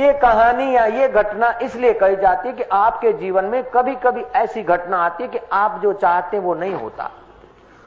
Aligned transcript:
ये 0.00 0.12
कहानी 0.12 0.74
या 0.74 0.84
ये 0.86 1.08
घटना 1.08 1.50
इसलिए 1.62 1.92
कही 1.92 2.16
जाती 2.16 2.48
है 2.48 2.54
कि 2.54 2.62
आपके 2.72 3.12
जीवन 3.14 3.44
में 3.44 3.62
कभी 3.70 3.94
कभी 4.04 4.22
ऐसी 4.36 4.62
घटना 4.62 4.98
आती 4.98 5.24
है 5.24 5.28
कि 5.28 5.38
आप 5.52 5.80
जो 5.82 5.92
चाहते 5.94 6.38
वो 6.38 6.54
नहीं 6.54 6.74
होता। 6.74 7.10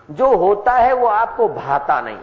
जो 0.09 0.36
होता 0.38 0.71
है 0.71 0.94
वो 0.94 1.07
आपको 1.07 1.47
भाता 1.49 1.99
नहीं, 2.02 2.18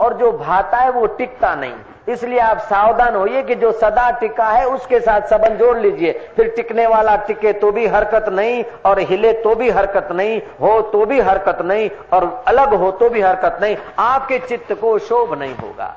और 0.00 0.14
जो 0.14 0.32
भाता 0.32 0.78
है 0.78 0.90
वो 0.90 1.06
टिकता 1.08 1.54
नहीं। 1.54 1.74
इसलिए 2.08 2.38
आप 2.38 2.58
सावधान 2.60 3.16
होइए 3.16 3.42
कि 3.42 3.54
जो 3.54 3.70
सदा 3.72 4.10
टिका 4.10 4.48
है 4.48 4.64
उसके 4.66 5.00
साथ 5.00 5.28
सबन 5.28 5.56
जोड़ 5.56 5.76
लीजिए। 5.78 6.12
फिर 6.36 6.48
टिकने 6.56 6.86
वाला 6.86 7.16
टिके 7.16 7.52
तो 7.52 7.72
भी 7.72 7.86
हरकत 7.86 8.28
नहीं, 8.28 8.62
और 8.86 9.00
हिले 9.00 9.32
तो 9.32 9.54
भी 9.54 9.70
हरकत 9.70 10.08
नहीं, 10.12 10.40
हो 10.60 10.80
तो 10.82 11.04
भी 11.06 11.20
हरकत 11.20 11.58
नहीं, 11.62 11.90
और 12.12 12.44
अलग 12.48 12.74
हो 12.74 12.90
तो 12.92 13.08
भी 13.08 13.20
हरकत 13.20 13.58
नहीं। 13.62 13.76
आपके 13.98 14.38
चित्त 14.38 14.72
को 14.72 14.98
शोभ 15.00 15.38
नहीं 15.38 15.54
होगा। 15.54 15.94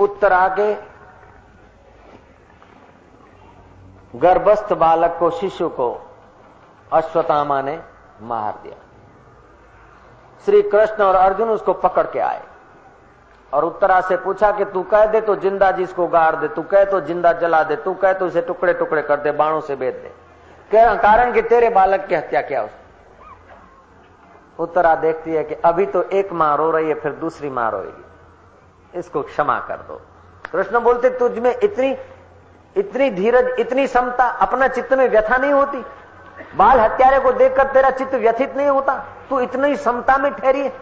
उत्तर 0.00 0.32
आगे। 0.32 0.76
गर्भस्थ 4.14 4.72
बालक 4.74 5.16
को, 5.18 5.30
शिशु 5.30 5.68
को 5.70 5.90
अश्वतामा 6.92 7.60
ने 7.62 7.78
मार 8.22 8.52
दिया। 8.62 8.76
श्री 10.46 10.62
कृष्ण 10.64 11.02
और 11.04 11.14
अर्जुन 11.16 11.48
उसको 11.50 11.72
पकड़ 11.74 12.06
के 12.06 12.18
आए 12.20 12.42
और 13.52 13.64
उत्तरा 13.64 14.00
से 14.00 14.16
पूछा 14.16 14.50
कि 14.52 14.64
तू 14.64 14.82
कह 14.84 15.04
दे 15.06 15.20
तो 15.20 15.34
ज़िंदा 15.36 15.70
जिसको 15.72 16.06
गाड़ 16.08 16.34
दे, 16.36 16.48
तू 16.48 16.62
कह 16.64 16.84
तो 16.84 17.00
ज़िंदा 17.02 17.32
जला 17.34 17.62
दे, 17.62 17.76
तू 17.76 17.94
कह 17.94 18.12
तो 18.12 18.26
उसे 18.26 18.40
टुकड़े 18.42 18.72
टुकड़े 18.74 19.02
कर 19.02 19.16
दे, 19.16 19.32
बाणों 19.32 19.60
से 19.60 19.76
बेच 19.76 19.94
दे। 19.94 20.12
कारण 20.70 21.32
कि 21.32 21.42
तेरे 21.44 21.68
बालक 21.70 22.06
की 22.06 22.14
हत्या 22.14 22.40
क्या 22.42 22.62
उसने 22.62 22.86
उत्तरा 24.58 24.94
देखती 24.96 25.30
है 25.32 25.42
कि 25.44 25.54
अभी 25.64 25.86
तो 25.86 26.02
एक 26.02 26.32
माँ 26.32 26.56
रो 26.56 26.70
रही 26.70 26.88
है, 26.88 26.94
फिर 26.94 27.12
दूसरी 27.14 27.50
माँ 27.50 27.70
रोएगी। 27.70 28.98
इसको 28.98 29.22
क्षमा 29.22 29.58
कर 29.60 29.76
दो। 29.78 30.00
कृष्ण 30.52 30.80
बोलते, 30.80 31.10
तुझ 31.10 31.38
में 31.38 31.54
इतनी 31.54 31.96
इतनी 32.76 33.10
धीरज, 33.10 33.48
इतनी 33.58 33.86
समता, 33.86 34.24
अपना 34.24 34.68
चित्त 34.68 34.92
में 34.92 35.08
व्यथा 35.08 35.36
नहीं 35.36 35.52
होती। 35.52 35.84
बाल 36.56 36.80
हत्यारे 36.80 37.18
को 37.18 37.32
देखकर 37.32 37.66
तेरा 37.66 37.90
चित्त 37.90 38.14
व्यथित 38.14 38.56
नहीं 38.56 38.68
होता। 38.68 38.94
तू 39.30 39.40
इतनी 39.40 39.76
समता 39.76 40.16
में 40.18 40.32
ठहरी 40.34 40.60
है। 40.60 40.72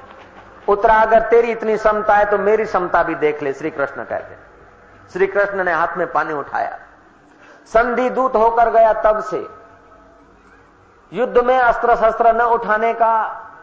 उत्तरा 0.69 0.95
अगर 0.95 1.21
तेरी 1.21 1.51
इतनी 1.53 1.77
समता 1.77 2.15
है 2.15 2.25
तो 2.25 2.39
मेरी 2.39 2.65
समता 2.67 3.03
भी 3.03 3.15
देख 3.15 3.43
ले 3.43 3.53
श्री 3.53 3.71
कृष्ण 3.71 4.05
कहते 4.05 4.37
श्री 5.13 5.27
कृष्ण 5.27 5.65
ने 5.65 5.73
हाथ 5.73 5.97
में 5.97 6.07
पानी 6.13 6.33
उठाया। 6.33 6.79
संधि 7.67 8.09
दूत 8.11 8.37
होकर 8.37 8.71
गया 8.71 8.93
तब 9.03 9.21
से। 9.23 9.47
युद्ध 11.13 11.39
में 11.39 11.59
अस्त्र 11.59 11.97
शस्त्र 11.97 12.33
न 12.33 12.41
उठाने 12.53 12.93
का 12.93 13.15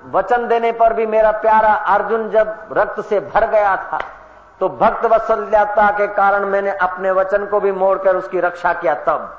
वचन 0.06 0.48
देने 0.48 0.72
पर 0.72 0.94
भी 0.94 1.06
मेरा 1.06 1.32
प्यारा 1.32 1.74
अर्जुन 1.74 2.30
जब 2.30 2.70
रक्त 2.72 3.02
से 3.02 3.20
भर 3.20 3.48
गया 3.48 3.76
था 3.78 4.00
तो 4.62 4.70
भक्त 4.72 5.06
वत्सल्यता 5.06 5.90
के 5.92 6.08
कारण 6.08 6.46
मैंने 6.46 6.72
अपने 6.72 7.12
वचन 7.12 7.46
को 7.46 7.60
भी 7.60 7.72
मोड़कर 7.72 8.16
उसकी 8.16 8.40
रक्षा 8.40 8.74
किया 8.74 8.94
तब। 9.08 9.30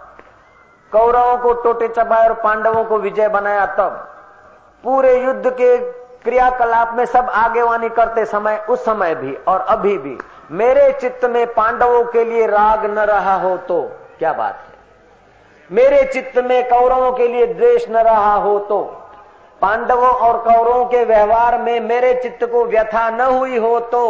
कौरवों 0.93 1.37
को 1.39 1.53
टोटे 1.63 1.89
चबाए 1.89 2.29
और 2.29 2.35
पांडवों 2.35 2.85
को 2.85 2.99
विजय 2.99 3.29
बनाया 3.29 3.67
तब। 3.67 3.91
पूरे 4.85 5.17
युद्ध 5.17 5.51
के 5.51 5.77
क्रियाकलाप 6.23 6.95
में 6.95 7.05
सब 7.07 7.31
आगेवानी 7.31 7.89
करते 7.89 8.25
समय, 8.25 8.57
उस 8.71 8.85
समय 8.85 9.15
भी 9.15 9.35
और 9.49 9.61
अभी 9.61 9.97
भी, 9.99 10.17
मेरे 10.51 10.91
चित्त 10.93 11.25
में 11.25 11.47
पांडवों 11.55 12.05
के 12.05 12.25
लिए 12.25 12.47
राग 12.47 12.85
न 12.87 12.99
रहा 13.05 13.35
हो 13.35 13.57
तो 13.59 13.81
क्या 14.19 14.33
बात 14.33 14.55
है? 14.55 14.73
मेरे 15.71 16.03
चित्त 16.05 16.39
में 16.39 16.69
कौरवों 16.69 17.13
के 17.13 17.29
लिए 17.29 17.47
द्वेष 17.47 17.89
न 17.91 17.97
रहा 17.99 18.35
हो 18.35 18.59
तो। 18.59 18.83
पांडवों 19.63 20.09
और 20.09 20.39
कौरवों 20.39 20.85
के 20.85 21.05
व्यवहार 21.05 21.59
में 21.59 21.81
मेरे 21.81 22.15
चित्त 22.15 22.45
को 22.45 22.65
व्यथा 22.65 23.09
न 23.11 23.21
हुई 23.21 23.59
हो 23.59 23.79
तो। 23.81 24.05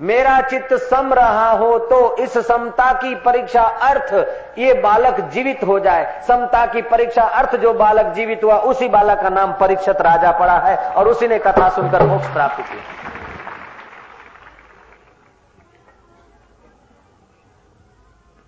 मेरा 0.00 0.40
चित्त 0.40 0.72
सम 0.74 1.12
रहा 1.14 1.50
हो 1.50 1.78
तो 1.78 2.16
इस 2.16 2.38
समता 2.46 2.92
की 2.92 3.14
परीक्षा 3.14 3.62
अर्थ 3.62 4.12
ये 4.58 4.74
बालक 4.74 5.20
जीवित 5.20 5.60
हो 5.66 5.78
जाए। 5.80 6.22
समता 6.28 6.64
की 6.66 6.82
परीक्षा 6.82 7.22
अर्थ 7.22 7.56
जो 7.56 7.72
बालक 7.74 8.06
जीवित 8.06 8.44
हुआ, 8.44 8.56
उसी 8.56 8.88
बालक 8.88 9.20
का 9.20 9.28
नाम 9.28 9.52
परीक्षित 9.52 10.00
राजा 10.00 10.32
पड़ा 10.32 10.58
है 10.58 10.76
और 10.92 11.08
उसी 11.08 11.28
ने 11.28 11.38
कथा 11.38 11.68
सुनकर 11.68 12.02
मोक्ष 12.02 12.32
प्राप्त 12.32 12.56
किया। 12.56 12.82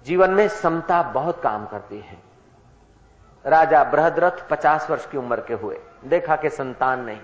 जीवन 0.07 0.31
में 0.31 0.49
समता 0.49 1.03
बहुत 1.03 1.43
काम 1.43 1.67
करती 1.67 1.99
है। 2.01 2.19
राजा 3.47 3.85
बृहदरथ 3.85 4.49
पचास 4.51 4.91
वर्ष 4.91 5.07
की 5.07 5.19
उम्र 5.19 5.41
के 5.41 5.55
हुए। 5.55 5.79
देखा 6.05 6.37
कि 6.37 6.51
संतान 6.51 7.01
नहीं। 7.01 7.21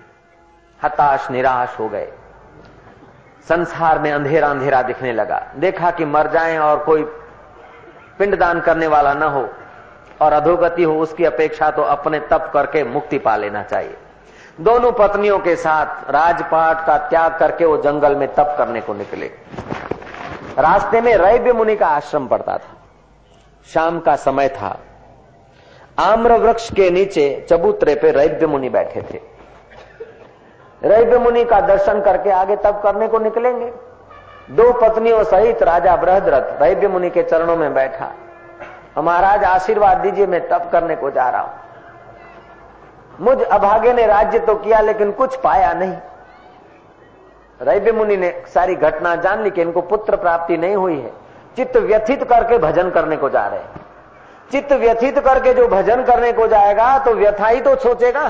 हताश, 0.83 1.29
निराश 1.31 1.79
हो 1.79 1.89
गए। 1.89 2.11
संसार 3.47 3.99
में 3.99 4.11
अंधेरा 4.11 4.47
अंधेरा 4.47 4.81
दिखने 4.81 5.13
लगा। 5.13 5.41
देखा 5.55 5.91
कि 5.91 6.05
मर 6.05 6.27
जाएँ 6.27 6.57
और 6.57 6.79
कोई 6.79 7.03
पिंडदान 8.19 8.59
करने 8.59 8.87
वाला 8.87 9.13
न 9.13 9.23
हो 9.23 9.47
और 10.21 10.33
अधोगति 10.33 10.83
हो, 10.83 10.99
उसकी 10.99 11.25
अपेक्षा 11.25 11.71
तो 11.71 11.81
अपने 11.81 12.19
तप 12.19 12.49
करके 12.53 12.83
मुक्ति 12.83 13.17
पा 13.17 13.35
लेना 13.35 13.63
चाहिए। 13.63 13.97
दोनों 14.61 14.91
पत्नियों 14.91 15.39
के 15.39 15.55
साथ 15.55 16.09
राजपाट 16.11 16.85
का 16.85 16.97
त्याग 16.97 17.37
करके 17.39 17.65
वो 17.65 17.77
जंगल 17.77 18.15
में 18.15 18.27
तप 18.27 18.55
करने 18.57 18.81
को 18.81 18.93
निकले। 18.93 19.31
रास्ते 20.59 21.01
में 21.01 21.15
रैव्य 21.17 21.53
मुनि 21.53 21.75
का 21.75 21.87
आश्रम 21.87 22.27
पड़ता 22.27 22.57
था। 22.57 22.77
शाम 23.73 23.99
का 23.99 24.15
समय 24.15 24.49
था। 24.49 24.79
आम्र 25.99 26.33
वृक्ष 26.33 26.71
के 26.73 26.89
नीचे 26.89 27.45
चबूतरे 27.49 27.95
पे 27.95 28.11
रैव्य 28.11 28.47
मुनि 28.47 28.69
बैठे 28.69 29.01
थे। 29.01 29.38
रैव्य 30.81 31.17
मुनि 31.17 31.43
का 31.43 31.59
दर्शन 31.61 32.01
करके 32.01 32.29
आगे 32.31 32.55
तब 32.55 32.81
करने 32.81 33.07
को 33.07 33.19
निकलेंगे। 33.19 33.71
दो 34.51 34.71
पत्नियों 34.73 35.23
सहित 35.23 35.63
राजा 35.63 35.95
बृहदरथ 35.95 36.61
रैव्य 36.61 36.87
मुनि 36.87 37.09
के 37.09 37.23
चरणों 37.23 37.55
में 37.57 37.73
बैठा। 37.73 38.11
महाराज, 38.99 39.43
आशीर्वाद 39.43 39.97
दीजिए, 39.97 40.25
मैं 40.27 40.47
तप 40.49 40.69
करने 40.71 40.95
को 40.95 41.09
जा 41.11 41.29
रहा 41.29 41.41
हूँ। 41.41 41.51
मुझ 43.19 43.41
अभागे 43.41 43.93
ने 43.93 44.05
राज्य 44.07 44.39
तो 44.39 44.55
किया, 44.55 44.79
लेकिन 44.81 45.11
कुछ 45.11 45.35
पाया 45.39 45.73
नहीं। 45.73 45.95
रैव्य 47.59 47.91
मुनि 47.91 48.17
ने 48.17 48.31
सारी 48.53 48.75
घटना 48.77 49.15
जान 49.17 49.43
ली 49.43 49.49
कि 49.49 49.61
इनको 49.61 49.81
पुत्र 49.83 50.15
प्राप्ति 50.17 50.57
नहीं 50.57 50.75
हुई 50.75 50.97
है। 50.97 51.11
चित्त 51.57 51.77
व्यथित 51.77 52.23
करके 52.23 52.57
भजन 52.57 52.89
करने 52.89 53.17
को 53.17 53.29
जा 53.29 53.45
रहे 53.47 53.59
चित्त 54.51 54.71
व्यथित 54.73 55.19
करके 55.19 55.53
जो 55.53 55.67
भजन 55.67 56.03
करने 56.03 56.31
को 56.33 56.47
जाएगा 56.47 56.97
तो 56.99 57.13
व्यथा 57.13 57.47
ही 57.47 57.61
तो 57.61 57.75
सोचेगा। 57.77 58.27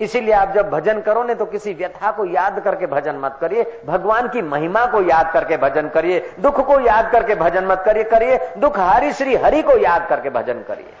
इसीलिए 0.00 0.32
आप 0.34 0.52
जब 0.52 0.70
भजन 0.70 1.00
करो 1.00 1.22
ने 1.22 1.34
तो 1.34 1.44
किसी 1.46 1.72
व्यथा 1.74 2.10
को 2.10 2.24
याद 2.26 2.58
करके 2.60 2.86
भजन 2.86 3.16
मत 3.16 3.36
करिए, 3.40 3.64
भगवान 3.86 4.28
की 4.28 4.42
महिमा 4.42 4.84
को 4.86 5.02
याद 5.02 5.30
करके 5.32 5.56
भजन 5.56 5.88
करिए, 5.88 6.20
दुख 6.40 6.60
को 6.66 6.78
याद 6.80 7.10
करके 7.12 7.34
भजन 7.36 7.66
मत 7.66 7.82
करिए 7.86 8.04
करिए, 8.04 8.38
दुख 8.58 8.78
हरि 8.78 9.12
श्री 9.12 9.36
हरि 9.36 9.62
को 9.62 9.76
याद 9.78 10.06
करके 10.08 10.30
भजन 10.30 10.62
करिए। 10.68 10.94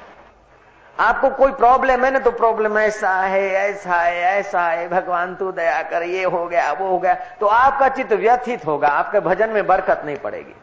आपको 0.96 1.28
कोई 1.30 1.52
प्रॉब्लम 1.52 2.04
है 2.04 2.10
ना 2.10 2.18
तो 2.18 2.30
प्रॉब्लम 2.32 2.78
ऐसा 2.78 3.10
है 3.12 3.42
ऐसा 3.50 3.94
है 3.94 4.20
ऐसा 4.30 4.62
है, 4.62 4.88
भगवान 4.88 5.34
तू 5.34 5.50
दया 5.52 5.82
कर, 5.82 6.02
ये 6.02 6.24
हो 6.24 6.44
गया, 6.46 6.70
वो 6.72 6.88
हो 6.88 6.98
गया 6.98 7.14
तो 7.40 7.46
आपका 7.46 7.88
चित्त 7.88 8.12
व्यथित 8.12 8.66
होगा, 8.66 8.88
आपके 8.88 9.20
भजन 9.20 9.50
में 9.50 9.66
बरकत 9.66 10.02
नहीं 10.06 10.16
पड़ेगी। 10.16 10.54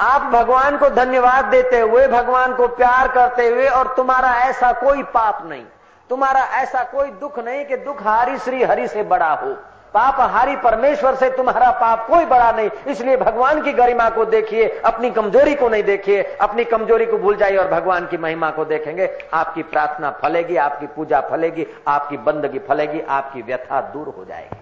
आप 0.00 0.22
भगवान 0.32 0.76
को 0.78 0.88
धन्यवाद 0.90 1.44
देते 1.44 1.80
हुए, 1.80 2.06
भगवान 2.08 2.54
को 2.54 2.68
प्यार 2.68 3.08
करते 3.08 3.48
हुए, 3.48 3.66
और 3.68 3.94
तुम्हारा 3.96 4.34
ऐसा 4.40 4.72
कोई 4.72 5.02
पाप 5.12 5.46
नहीं। 5.46 5.64
तुम्हारा 6.10 6.40
ऐसा 6.40 6.82
कोई 6.84 7.10
दुख 7.10 7.38
नहीं 7.38 7.64
कि 7.64 7.76
दुख 7.76 8.02
हारी 8.02 8.38
श्री 8.38 8.62
हरि 8.62 8.88
से 8.88 9.02
बड़ा 9.02 9.32
हो। 9.34 9.56
पाप 9.94 10.16
हारी 10.20 10.56
परमेश्वर 10.56 11.14
से 11.14 11.30
तुम्हारा 11.30 11.70
पाप 11.70 12.06
कोई 12.06 12.24
बड़ा 12.24 12.52
नहीं। 12.52 12.70
इसलिए 12.86 13.16
भगवान 13.16 13.62
की 13.62 13.72
गरिमा 13.72 14.10
को 14.10 14.24
देखिए, 14.24 14.80
अपनी 14.84 15.10
कमज़ोरी 15.10 15.54
को 15.54 15.68
नहीं 15.68 15.82
देखिए, 15.82 16.22
अपनी 16.22 16.64
कमज़ोरी 16.64 17.06
को 17.06 17.18
भूल 17.18 17.36
जाइए 17.36 17.56
और 17.56 17.68
भगवान 17.68 18.06
की 18.06 18.16
महिमा 18.16 18.50
को 18.50 18.64
देखेंगे। 18.64 19.18
आपकी 19.34 19.62
प्रार्थना 19.62 20.10
फलेगी, 20.10 20.56
आपकी 20.56 20.86
पूजा 20.86 21.20
फलेगी, 21.20 21.66
आपकी 21.88 22.16
बंदगी 22.16 22.58
फलेगी, 22.58 23.00
आपकी 23.00 23.42
व्यथा 23.42 23.80
दूर 23.80 24.14
हो 24.18 24.24
जाएगी। 24.24 24.60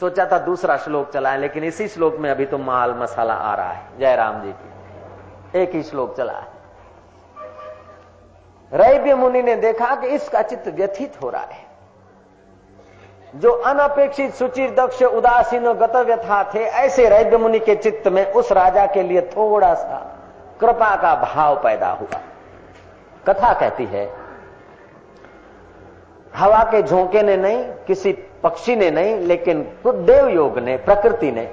सोचा 0.00 0.26
था 0.26 0.38
दूसरा 0.38 0.76
श्लोक 0.76 1.12
चलाएँ, 1.12 1.38
लेकिन 1.38 1.64
इसी 1.64 1.88
श्लोक 1.88 2.16
में 2.16 2.30
अभी 2.30 2.46
तो 2.46 2.58
माल 2.58 2.94
मसाला 2.94 3.34
आ 3.34 3.54
रहा 3.54 3.72
है। 3.72 3.98
जय 3.98 4.16
राम 4.16 4.42
जी 4.42 4.52
की। 4.52 5.62
एक 5.62 5.70
ही 5.70 5.82
श्लोक 5.82 6.16
चला 6.16 6.32
है। 6.32 6.55
रैव्य 8.72 9.14
मुनि 9.14 9.42
ने 9.42 9.54
देखा 9.56 9.94
कि 9.94 10.06
इसका 10.06 10.42
चित्त 10.42 10.68
व्यथित 10.68 11.12
हो 11.22 11.30
रहा 11.30 11.42
है। 11.42 11.64
जो 13.34 13.50
अनपेक्षित 13.50 14.34
सुचिर, 14.34 14.70
दक्ष, 14.70 15.02
उदासीन 15.02 15.72
गत 15.72 15.96
व्यथा 15.96 16.42
थे, 16.54 16.58
ऐसे 16.58 17.08
रैव्य 17.08 17.36
मुनि 17.36 17.58
के 17.58 17.74
चित्त 17.74 18.08
में 18.08 18.32
उस 18.32 18.52
राजा 18.52 18.86
के 18.86 19.02
लिए 19.02 19.20
थोड़ा 19.20 19.74
सा 19.74 19.98
कृपा 20.60 20.94
का 20.96 21.14
भाव 21.16 21.56
पैदा 21.56 21.88
हुआ। 21.90 22.20
कथा 23.26 23.52
कहती 23.52 23.84
है, 23.84 24.08
हवा 26.34 26.62
के 26.64 26.82
झोंके 26.82 27.22
ने 27.22 27.36
नहीं, 27.36 27.64
किसी 27.86 28.12
पक्षी 28.42 28.76
ने 28.76 28.90
नहीं, 28.90 29.16
लेकिन 29.18 29.62
देव 29.86 30.28
योग 30.28 30.58
ने, 30.58 30.76
प्रकृति 30.76 31.32
ने 31.32 31.44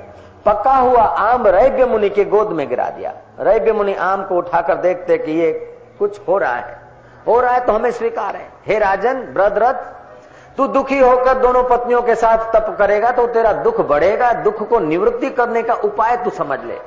पका 0.45 0.75
हुआ 0.75 1.01
आम 1.01 1.47
रैव्य 1.47 1.85
मुनि 1.85 2.09
के 2.09 2.25
गोद 2.25 2.49
में 2.49 2.67
गिरा 2.69 2.89
दिया। 2.89 3.13
रैव्य 3.39 3.73
मुनि 3.73 3.93
आम 3.95 4.23
को 4.23 4.37
उठाकर 4.37 4.75
देखते 4.75 5.17
कि 5.17 5.31
ये 5.31 5.51
कुछ 5.99 6.19
हो 6.27 6.37
रहा 6.37 6.55
है। 6.55 6.82
हो 7.27 7.39
रहा 7.39 7.53
है 7.53 7.65
तो 7.65 7.73
हमें 7.73 7.91
स्वीकार 7.91 8.35
है। 8.35 8.47
हे 8.65 8.77
राजन, 8.79 9.21
ब्रदरथ, 9.33 9.91
तू 10.57 10.67
दुखी 10.69 10.99
होकर 10.99 11.37
दोनों 11.37 11.63
पत्नियों 11.63 12.01
के 12.01 12.15
साथ 12.15 12.51
तप 12.53 12.75
करेगा 12.79 13.11
तो 13.11 13.27
तेरा 13.27 13.53
दुख 13.63 13.79
बढ़ेगा। 13.81 14.31
दुख 14.43 14.67
को 14.69 14.79
निवृत्ति 14.79 15.29
करने 15.31 15.63
का 15.63 15.73
उपाय 15.83 16.17
तू 16.17 16.29
समझ 16.29 16.59
ले। 16.63 16.79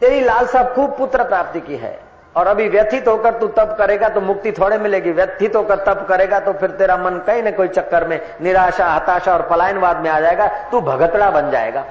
तेरी 0.00 0.20
लालसा 0.20 0.62
खूब 0.74 0.96
पुत्र 0.98 1.24
प्राप्ति 1.24 1.60
की 1.60 1.76
है 1.76 1.98
और 2.36 2.46
अभी 2.46 2.68
व्यथित 2.68 3.08
होकर 3.08 3.38
तू 3.38 3.46
तप 3.48 3.74
करेगा 3.78 4.08
तो 4.08 4.20
मुक्ति 4.20 4.52
थोड़े 4.52 4.78
मिलेगी। 4.78 5.12
व्यथित 5.12 5.56
होकर 5.56 5.84
तप 5.84 6.04
करेगा 6.08 6.40
तो 6.40 6.52
फिर 6.52 6.70
तेरा 6.70 6.96
मन 6.96 7.18
कहीं 7.26 7.42
ना 7.42 7.50
कोई 7.50 7.68
चक्कर 7.68 8.06
में 8.08 8.20
निराशा, 8.40 8.86
हताशा 8.86 9.32
और 9.32 9.42
पलायनवाद 9.42 9.96
में 9.96 10.10
आ 10.10 10.20
जाएगा। 10.20 10.46
तू 10.70 10.80
भगतड़ा 10.80 11.30
बन 11.30 11.50
जाएगा। 11.50 11.84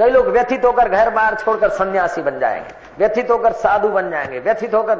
कई 0.00 0.10
लोग 0.10 0.26
व्यथित 0.26 0.64
होकर 0.64 0.88
घर 0.88 1.10
बार 1.10 1.34
छोड़कर 1.34 1.70
सन्यासी 1.70 2.22
बन 2.22 2.38
जाएँगे, 2.38 2.74
व्यथित 2.98 3.30
होकर 3.30 3.54
साधु 3.54 3.88
बन 3.88 4.10
जाएँगे, 4.10 4.40
व्यथित 4.40 4.74
होकर 4.74 4.98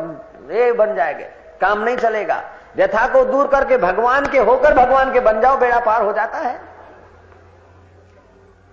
ये 0.50 0.73
बन 0.73 0.94
जाएँगे, 0.94 1.25
काम 1.61 1.85
नहीं 1.85 1.97
चलेगा। 1.97 2.44
व्यथा 2.76 3.06
को 3.06 3.25
दूर 3.25 3.49
करके 3.49 3.79
भगवान 3.79 4.26
के 4.26 4.41
होकर 4.41 4.75
भगवान 4.75 5.12
के 5.12 5.20
बन 5.20 5.41
जाओ, 5.41 5.58
बेड़ा 5.58 5.81
पार 5.81 6.02
हो 6.02 6.12
जाता 6.12 6.38
है। 6.38 6.61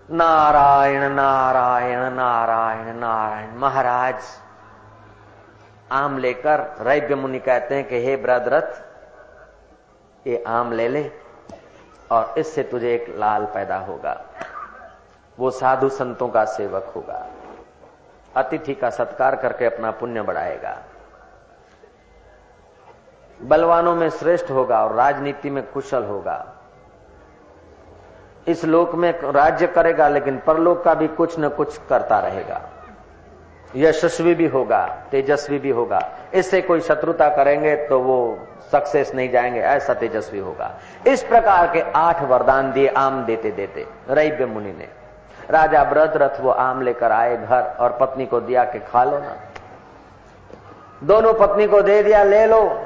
नारायण 0.09 1.11
नारायण 1.11 2.13
नारायण 2.13 2.95
नारायण, 2.95 3.57
महाराज, 3.57 4.15
आम 5.91 6.17
लेकर 6.17 6.75
रैव्य 6.81 7.15
मुनि 7.15 7.39
कहते 7.39 7.75
हैं 7.75 7.87
कि 7.87 8.05
हे 8.05 8.17
ब्रदरथ 8.17 8.83
ये 10.25 10.43
आम 10.47 10.71
ले 10.71 10.87
ले, 10.87 11.11
और 12.11 12.33
इससे 12.37 12.63
तुझे 12.63 12.95
एक 12.95 13.15
लाल 13.17 13.45
पैदा 13.45 13.77
होगा। 13.77 14.21
वो 15.39 15.51
साधु 15.51 15.89
संतों 15.89 16.27
का 16.27 16.45
सेवक 16.45 16.93
होगा। 16.95 17.27
अतिथि 18.35 18.73
का 18.73 18.89
सत्कार 18.89 19.35
करके 19.35 19.65
अपना 19.65 19.91
पुण्य 19.91 20.21
बढ़ाएगा। 20.21 20.77
बलवानों 23.41 23.95
में 23.95 24.09
श्रेष्ठ 24.09 24.51
होगा 24.51 24.83
और 24.85 24.93
राजनीति 24.93 25.49
में 25.49 25.67
कुशल 25.67 26.03
होगा। 26.03 26.53
इस 28.47 28.65
लोक 28.65 28.95
में 28.95 29.21
राज्य 29.21 29.67
करेगा, 29.67 30.07
लेकिन 30.07 30.37
परलोक 30.37 30.83
का 30.83 30.93
भी 30.93 31.07
कुछ 31.07 31.39
न 31.39 31.49
कुछ 31.49 31.77
करता 31.89 32.19
रहेगा। 32.19 32.61
यशस्वी 33.75 34.35
भी 34.35 34.47
होगा, 34.47 34.87
तेजस्वी 35.11 35.59
भी 35.59 35.69
होगा। 35.69 35.99
इससे 36.33 36.61
कोई 36.61 36.81
शत्रुता 36.81 37.29
करेंगे 37.29 37.75
तो 37.75 37.99
वो 37.99 38.47
सक्सेस 38.71 39.13
नहीं 39.15 39.29
जाएँगे, 39.29 39.59
ऐसा 39.59 39.93
तेजस्वी 39.93 40.39
होगा। 40.39 40.79
इस 41.07 41.23
प्रकार 41.23 41.71
के 41.73 41.81
आठ 41.81 42.21
वरदान 42.21 42.71
दिए, 42.71 42.87
आम 42.87 43.25
देते 43.25 43.51
देते 43.51 43.87
रैब्य 44.09 44.45
मुनि 44.45 44.71
ने। 44.71 44.96
राजा 45.51 45.83
व्रत 45.83 46.13
रथ 46.15 46.41
वो 46.41 46.49
आम 46.49 46.81
लेकर 46.81 47.11
आए 47.11 47.37
घर 47.37 47.61
और 47.79 47.97
पत्नी 48.01 48.25
को 48.25 48.39
दिया 48.39 48.63
कि 48.63 48.79
खा 48.79 49.03
लो 49.03 49.17
ना। 49.19 49.35
दोनों 51.03 51.33
पत्नी 51.33 51.67
को 51.67 51.81
दे 51.81 52.03
दिया, 52.03 52.23
ले 52.23 52.45
लो। 52.45 52.83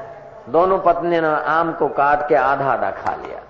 दोनों 0.48 0.78
पत्नी 0.78 1.20
ने 1.20 1.26
आम 1.26 1.72
को 1.72 1.88
काट 1.88 2.28
के 2.28 2.34
आधा 2.34 2.72
आधा 2.72 2.90
खा 2.90 3.14
लिया। 3.14 3.40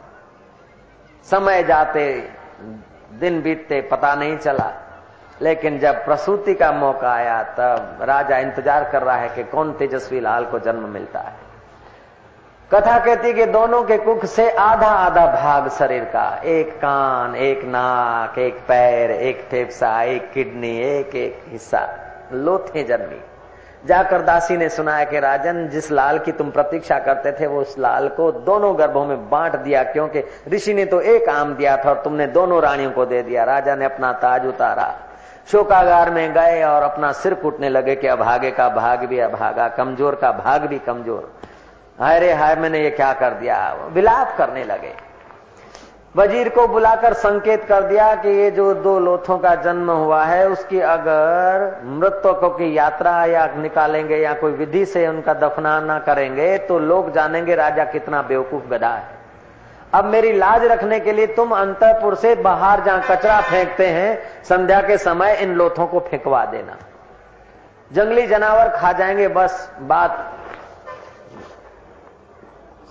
समय 1.31 1.63
जाते, 1.63 2.31
दिन 3.13 3.43
बीतते, 3.43 3.81
पता 3.81 4.15
नहीं 4.15 4.37
चला। 4.39 4.73
लेकिन 5.43 5.79
जब 5.79 6.05
प्रसूति 6.05 6.55
का 6.55 6.73
मौका 6.73 7.13
आया, 7.13 7.43
तब 7.43 7.99
राजा 8.03 8.39
इंतज़ार 8.39 8.91
कर 8.91 9.03
रहा 9.03 9.17
है 9.17 9.29
कि 9.29 9.45
कौन 9.45 9.73
तेजस्वी 9.73 10.21
लाल 10.21 10.45
को 10.45 10.59
जन्म 10.59 10.89
मिलता 10.89 11.19
है। 11.19 11.52
कथा 12.75 12.99
कहती 12.99 13.33
कि 13.33 13.45
दोनों 13.47 13.83
के 13.83 13.97
कुख 13.99 14.25
से 14.25 14.49
आधा 14.51 14.87
आधा 14.89 15.27
भाग 15.27 15.69
शरीर 15.71 16.05
का, 16.05 16.41
एक 16.45 16.71
कान, 16.77 17.35
एक 17.37 17.65
नाक, 17.65 18.39
एक 18.39 18.61
पैर, 18.69 19.11
एक 19.11 19.41
फेफसा, 19.51 19.91
एक 20.03 20.31
किडनी, 20.33 20.71
एक 20.81 21.15
एक 21.17 21.43
हिस्सा, 21.49 21.81
लोथे 22.35 22.85
जन्मी। 22.85 23.21
जाकर 23.87 24.23
दासी 24.23 24.57
ने 24.57 24.69
सुनाया 24.69 25.05
कि 25.05 25.21
राजन, 25.21 25.69
जिस 25.69 25.91
लाल 25.93 26.19
की 26.19 26.33
तुम 26.33 26.51
प्रतीक्षा 26.51 26.99
करते 26.99 27.33
थे, 27.33 27.47
वो 27.47 27.61
उस 27.61 27.79
लाल 27.79 28.09
को 28.09 28.31
दोनों 28.41 28.79
गर्भों 28.79 29.05
में 29.07 29.29
बांट 29.31 29.57
दिया, 29.57 29.83
क्योंकि 29.83 30.25
ऋषि 30.49 30.75
ने 30.75 30.85
तो 30.85 31.01
एक 31.01 31.29
आम 31.29 31.55
दिया 31.55 31.77
था 31.77 31.91
और 31.91 32.03
तुमने 32.05 32.27
दोनों 32.31 32.63
रानियों 32.63 32.91
को 32.91 33.07
दे 33.07 33.23
दिया। 33.23 33.45
राजा 33.45 33.75
ने 33.75 33.85
अपना 33.85 34.13
ताज 34.19 34.47
उतारा। 34.47 34.93
शोकागार 35.53 36.11
में 36.11 36.33
गए 36.33 36.63
और 36.65 36.83
अपना 36.83 37.13
सिर 37.13 37.35
कूटने 37.35 37.69
लगे 37.69 37.97
कि 37.97 38.07
अभागे 38.09 38.51
का 38.51 38.69
भाग 38.71 39.05
भी 39.05 39.19
अभागा 39.21 39.69
कमज़ोर 39.69 40.15
का 40.15 40.33
भाग 40.35 40.67
भी 40.67 40.79
कमज़ोर। 40.79 41.33
हाय 42.03 42.19
रे, 42.21 42.33
हाय, 42.33 42.55
मैंने 42.57 42.81
ये 42.81 42.91
क्या 42.91 43.13
कर 43.13 43.31
दिया? 43.31 43.57
विलाप 43.93 44.35
करने 44.39 44.65
लगे। 44.65 44.93
वज़ीर 46.17 46.49
को 46.49 46.67
बुलाकर 46.69 47.13
संकेत 47.13 47.65
कर 47.65 47.83
दिया 47.83 48.15
कि 48.15 48.29
ये 48.29 48.51
जो 48.51 48.75
दो 48.75 48.99
लोथों 48.99 49.39
का 49.39 49.55
जन्म 49.55 49.91
हुआ 49.91 50.25
है, 50.25 50.49
उसकी 50.49 50.81
अगर 50.81 51.83
मृतकों 51.85 52.51
की 52.51 52.79
यात्रा 52.79 53.25
या 53.25 53.47
निकालेंगे 53.57 54.17
या 54.17 54.33
कोई 54.33 54.53
विधि 54.53 54.85
से 54.87 55.07
उनका 55.09 55.35
दफनाना 55.35 55.99
करेंगे 55.99 56.59
तो 56.59 56.79
लोग 56.79 57.13
जानेंगे 57.13 57.55
राजा 57.55 57.85
कितना 57.85 58.23
बेवकूफ़ 58.23 58.65
गधा 58.65 58.89
है। 58.89 59.09
अब 59.95 60.05
मेरी 60.05 60.33
लाज 60.33 60.65
रखने 60.65 61.01
के 61.01 61.13
लिए 61.13 61.27
तुम 61.27 61.51
अंतरपुर 61.51 62.15
से 62.15 62.35
बाहर 62.35 62.85
जहाँ 62.85 63.03
कचरा 63.11 63.41
फेंकते 63.41 63.87
हैं, 63.87 64.19
संध्या 64.45 64.81
के 64.81 64.99
समय 64.99 65.35
इन 65.35 65.55
लोथों 65.55 65.87
को 65.87 66.01
फेंकवा 66.01 66.45
देना। 66.45 66.77
जंगली 67.93 68.27
जानवर 68.27 68.69
खा 68.69 68.93
जाएँगे, 68.93 69.29
बस, 69.29 69.71
बात 69.81 70.39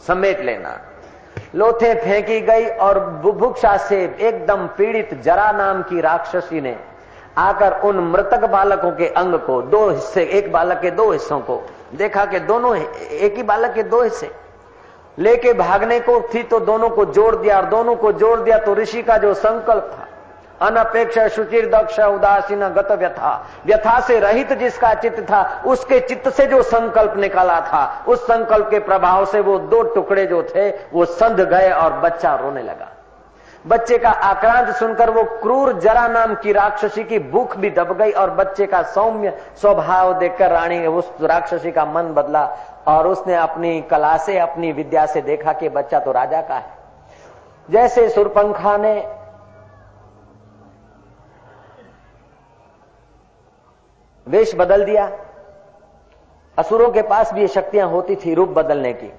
समेट 0.08 0.40
लेना। 0.42 0.80
लोथे 1.56 1.94
फेंकी 1.96 2.40
गई 2.42 2.66
और 2.66 3.00
बुभुक्षा 3.24 3.76
से 3.80 4.04
एकदम 4.20 4.66
पीड़ित 4.78 5.14
जरा 5.24 5.52
नाम 5.52 5.82
की 5.84 6.02
राक्षसी 6.02 6.62
ने 6.62 6.76
आकर 7.38 7.80
उन 7.82 8.00
मृतक 8.12 8.46
बालकों 8.46 8.92
के 8.92 9.08
अंग 9.08 9.36
को, 9.36 9.62
दो 9.62 9.90
हिस्से, 9.90 10.24
एक 10.24 10.52
बालक 10.52 10.82
के 10.82 10.92
दो 10.92 11.12
हिस्सों 11.12 11.40
को, 11.40 11.62
देखा 11.96 12.26
कि 12.26 12.40
दोनों 12.42 12.76
एक 12.76 13.36
ही 13.38 13.44
बालक 13.44 13.74
के 13.74 13.84
दो 13.84 14.02
हिस्से। 14.04 14.32
लेके 15.18 15.54
भागने 15.54 16.00
को 16.00 16.20
थी 16.34 16.44
तो 16.44 16.60
दोनों 16.62 16.90
को 16.90 17.06
जोड़ 17.08 17.36
दिया 17.36 17.58
और 17.58 17.66
दोनों 17.66 17.96
को 17.96 18.12
जोड़ 18.14 18.40
दिया 18.40 18.58
तो 18.58 18.74
ऋषि 18.76 19.02
का 19.04 19.18
जो 19.18 19.34
संकल्प 19.34 19.92
था 19.94 20.08
अनपेक्ष 20.62 21.18
सुचिर 21.36 21.70
दक्ष, 21.70 22.00
उदासीन 22.00 22.68
गत 22.70 22.92
व्यथा 22.92 23.34
व्यथा 23.66 24.00
से 24.00 24.20
रहित 24.20 24.54
जिसका 24.54 24.94
चित्त 24.94 25.20
था, 25.22 25.42
उसके 25.66 26.00
चित्त 26.00 26.30
से 26.30 26.46
जो 26.48 26.62
संकल्प 26.64 27.18
निकाला 27.18 27.60
था, 27.64 28.04
उस 28.08 28.24
संकल्प 28.24 28.70
के 28.70 28.80
प्रभाव 28.80 29.26
से 29.26 29.40
वो 29.40 29.58
दो 29.60 29.82
टुकड़े 29.94 30.26
जो 30.26 30.42
थे, 30.46 30.70
वो 30.94 31.06
संध 31.06 31.42
गए 31.42 31.72
और 31.72 31.94
बच्चा 32.00 32.36
रोने 32.36 32.62
लगा। 32.62 32.88
बच्चे 33.66 33.98
का 33.98 34.10
आक्रांत 34.10 34.70
सुनकर 34.76 35.10
वो 35.10 35.24
क्रूर 35.42 35.72
जरा 35.80 36.08
नाम 36.08 36.34
की 36.36 36.52
राक्षसी 36.52 37.04
की 37.04 37.20
भूख 37.32 37.56
भी 37.58 37.70
दब 37.70 37.92
गई 37.98 38.12
और 38.12 38.30
बच्चे 38.32 38.66
का 38.66 38.82
सौम्य 38.84 39.34
स्वभाव 39.62 40.14
देखकर 40.14 40.52
रानी 40.52 40.86
उस 40.88 41.12
राक्षसी 41.22 41.72
का 41.72 41.86
मन 41.86 42.14
बदला 42.14 42.44
और 42.88 43.08
उसने 43.08 43.36
अपनी 43.36 43.82
कला 43.82 44.16
से, 44.18 44.38
अपनी 44.40 44.72
विद्या 44.72 45.06
से 45.06 45.22
देखा 45.22 45.54
कि 45.54 45.70
बच्चा 45.70 46.00
तो 46.00 46.12
राजा 46.12 46.42
का 46.42 46.56
है। 46.56 46.80
जैसे 47.70 48.08
सुरपंखा 48.10 48.76
ने 48.78 48.96
वेश 54.28 54.56
बदल 54.56 54.84
दिया। 54.86 55.12
असुरों 56.58 56.90
के 56.90 57.02
पास 57.02 57.34
भी 57.34 57.42
ये 57.42 57.48
शक्तियाँ 57.48 57.88
होती 57.88 58.16
थी 58.16 58.34
रूप 58.34 58.50
बदलने 58.50 58.94
की। 58.94 59.14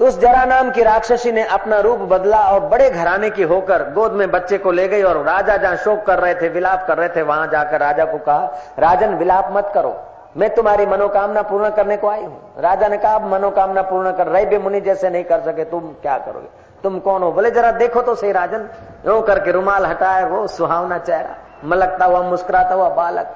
तो 0.00 0.06
उस 0.06 0.18
जरा 0.20 0.44
नाम 0.44 0.70
की 0.70 0.82
राक्षसी 0.82 1.32
ने 1.32 1.44
अपना 1.44 1.78
रूप 1.80 1.98
बदला 1.98 2.38
और 2.38 2.60
बड़े 2.60 2.90
घराने 2.90 3.30
की 3.30 3.42
होकर 3.42 3.82
गोद 3.92 4.12
में 4.12 4.30
बच्चे 4.30 4.58
को 4.58 4.70
ले 4.70 4.88
गई 4.88 5.02
और 5.02 5.16
राजा 5.24 5.56
जहाँ 5.56 5.76
शोक 5.76 6.04
कर 6.06 6.18
रहे 6.18 6.34
थे, 6.34 6.48
विलाप 6.48 6.86
कर 6.86 6.98
रहे 6.98 7.08
थे, 7.08 7.22
वहाँ 7.22 7.46
जाकर 7.46 7.80
राजा 7.80 8.04
को 8.04 8.18
कहा, 8.18 8.44
राजन, 8.78 9.14
विलाप 9.14 9.48
मत 9.52 9.70
करो। 9.74 9.96
मैं 10.36 10.54
तुम्हारी 10.54 10.86
मनोकामना 10.86 11.42
पूर्ण 11.42 11.70
करने 11.70 11.96
को 11.96 12.08
आई 12.08 12.24
हूँ। 12.24 12.52
राजा 12.58 12.88
ने 12.88 12.98
कहा, 12.98 13.14
अब 13.14 13.32
मनोकामना 13.32 13.82
पूर्ण 13.82 14.12
कर 14.12 14.26
रहे 14.26 14.58
मुनि 14.58 14.80
जैसे 14.80 15.10
नहीं 15.10 15.24
कर 15.24 15.40
सके, 15.40 15.64
तुम 15.64 15.80
क्या 15.80 16.18
करोगे? 16.18 16.48
तुम 16.82 16.98
कौन 16.98 17.22
हो? 17.22 17.32
बोले, 17.32 17.50
जरा 17.50 17.70
देखो 17.70 18.02
तो 18.02 18.14
सही, 18.14 18.32
राजन। 18.32 18.68
रो 19.06 19.20
करके 19.22 19.52
रुमाल 19.52 19.86
हटाए 19.86 20.24
वो 20.24 20.46
सुहावना 20.46 20.98
चेहरा, 20.98 21.36
मलकता 21.64 22.04
हुआ, 22.04 22.22
मुस्कुराता 22.22 22.74
हुआ 22.74 22.88
बालक। 22.88 23.34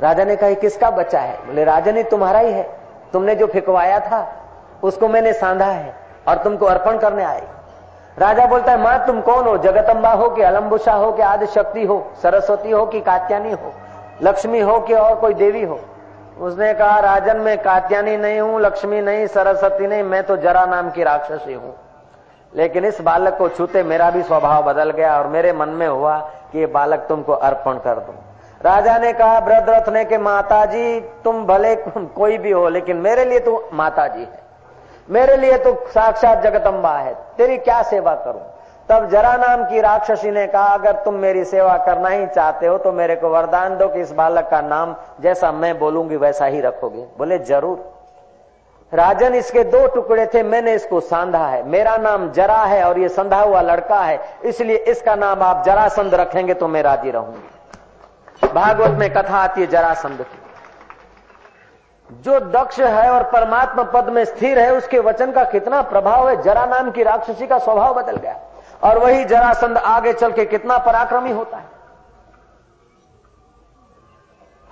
राजा 0.00 0.24
ने 0.24 0.36
कहा 0.36 0.52
किसका 0.52 0.90
बच्चा 0.90 1.20
है? 1.20 1.46
बोले 1.46 1.64
राजन 1.64 1.96
ही 1.96 2.02
तुम्हारा 2.02 2.38
ही 2.38 2.52
है। 2.52 2.62
तुमने 3.12 3.34
जो 3.34 3.46
फिकवाया 3.46 4.00
था, 4.00 4.32
उसको 4.82 5.08
मैंने 5.08 5.32
सांधा 5.32 5.66
है 5.66 5.94
और 6.28 6.36
तुमको 6.36 6.66
अर्पण 6.66 6.98
करने 6.98 7.24
आई 7.24 7.40
राजा 8.18 8.46
बोलता 8.46 8.72
है, 8.72 8.80
माँ, 8.80 9.06
तुम 9.06 9.20
कौन 9.20 9.44
हो? 9.44 9.58
जगतम्बा 9.58 10.12
हो 10.12 10.28
कि 10.28 10.42
अलम्बुषा 10.42 10.92
हो 10.92 11.12
कि 11.12 11.22
आदि 11.22 11.46
शक्ति 11.46 11.84
हो? 11.84 12.10
सरस्वती 12.22 12.70
हो 12.70 12.86
कि 12.86 13.00
कात्यानी 13.00 13.52
हो? 13.52 13.72
लक्ष्मी 14.22 14.60
हो 14.60 14.80
कि 14.80 14.94
और 14.94 15.14
कोई 15.14 15.34
देवी 15.34 15.64
हो? 15.64 15.80
उसने 16.40 16.74
कहा, 16.74 16.98
राजन, 16.98 17.36
मैं 17.36 17.58
कात्यानी 17.58 18.16
नहीं 18.16 18.40
हूँ, 18.40 18.60
लक्ष्मी 18.60 19.00
नहीं, 19.00 19.26
सरस्वती 19.26 19.86
नहीं, 19.86 20.02
मैं 20.02 20.22
तो 20.24 20.36
जरा 20.36 20.66
नाम 20.66 20.90
की 20.90 21.02
राक्षसी 21.02 21.52
हूँ। 21.52 21.74
लेकिन 22.54 22.84
इस 22.84 23.00
बालक 23.00 23.38
को 23.38 23.48
छूते 23.48 23.82
मेरा 23.82 24.10
भी 24.10 24.22
स्वभाव 24.22 24.62
बदल 24.62 24.90
गया 24.90 25.18
और 25.18 25.26
मेरे 25.26 25.52
मन 25.52 25.68
में 25.68 25.88
हुआ 25.88 26.18
कि 26.52 26.58
ये 26.58 26.66
बालक 26.66 26.98
तुमको 26.98 27.32
अर्पण 27.32 27.72
कर 27.72 27.94
दूँ। 27.94 28.25
राजा 28.60 28.96
ने 28.98 29.12
कहा 29.12 29.38
ब्रदरथ 29.40 29.88
ने 29.88 30.04
कि 30.04 30.18
माता 30.18 30.64
जी 30.64 31.00
तुम 31.24 31.44
भले 31.46 31.74
कोई 31.76 32.38
भी 32.38 32.50
हो, 32.50 32.68
लेकिन 32.68 32.96
मेरे 32.98 33.24
लिए 33.24 33.38
तो 33.40 33.68
माता 33.72 34.06
जी 34.06 34.20
है। 34.20 34.44
मेरे 35.08 35.36
लिए 35.36 35.56
तो 35.58 35.74
साक्षात 35.88 36.42
जगदम्बा 36.42 36.92
है। 36.92 37.14
तेरी 37.36 37.56
क्या 37.58 37.82
सेवा 37.84 38.14
करूँ? 38.16 38.40
तब 38.88 39.08
जरा 39.08 39.32
नाम 39.36 39.64
की 39.64 39.80
राक्षसी 39.80 40.30
ने 40.30 40.46
कहा, 40.46 40.66
अगर 40.66 40.92
तुम 41.04 41.14
मेरी 41.16 41.44
सेवा 41.44 41.76
करना 41.78 42.08
ही 42.08 42.26
चाहते 42.26 42.66
हो 42.66 42.76
तो 42.78 42.92
मेरे 42.92 43.16
को 43.16 43.28
वरदान 43.28 43.76
दो 43.78 43.88
कि 43.88 44.00
इस 44.00 44.12
बालक 44.12 44.48
का 44.50 44.60
नाम 44.62 44.94
जैसा 45.20 45.50
मैं 45.52 45.78
बोलूँगी, 45.78 46.16
वैसा 46.16 46.46
ही 46.46 46.60
रखोगे। 46.60 47.06
बोले, 47.18 47.38
ज़रूर। 47.40 47.84
राजन, 48.92 49.34
इसके 49.34 49.64
दो 49.64 49.86
टुकड़े 49.86 50.26
थे, 50.26 50.42
मैंने 50.42 50.74
इसको 50.74 51.00
सांधा 51.02 51.46
है। 51.46 51.62
मेरा 51.68 51.96
नाम 51.98 52.30
जरा 52.32 52.62
है 52.64 52.82
और 52.84 52.98
ये 52.98 53.08
संधा 53.08 53.40
हुआ 53.40 53.60
लड़का 53.62 54.00
है। 54.00 54.20
इसलिए 54.44 54.76
इसका 54.76 55.14
नाम 55.16 55.42
आप 55.42 55.64
जरासंध 55.66 56.14
रखेंगे 56.14 56.54
तो 56.54 56.68
मैं 56.68 56.82
राज़ी 56.82 57.10
रहूँगी। 57.10 57.48
भागवत 58.44 58.90
में 58.90 59.12
कथा 59.12 59.38
आती 59.38 59.60
है 59.60 59.66
जरासंध 59.66 60.22
की 60.22 60.38
जो 62.12 62.40
दक्ष 62.40 62.80
है 62.80 63.10
और 63.10 63.22
परमात्मा 63.22 63.82
पद 63.82 64.08
में 64.08 64.24
स्थिर 64.24 64.58
है, 64.58 64.74
उसके 64.74 64.98
वचन 64.98 65.32
का 65.32 65.44
कितना 65.44 65.82
प्रभाव 65.82 66.30
है, 66.30 66.42
जरा 66.42 66.66
नाम 66.66 66.90
की 66.90 67.02
राक्षसी 67.02 67.46
का 67.46 67.58
स्वभाव 67.58 67.94
बदल 67.94 68.16
गया। 68.16 68.40
और 68.84 68.98
वही 68.98 69.24
जरासंध 69.24 69.78
आगे 69.78 70.12
चल 70.12 70.32
के 70.32 70.44
कितना 70.44 70.78
पराक्रमी 70.78 71.32
होता 71.32 71.56
है। 71.56 71.68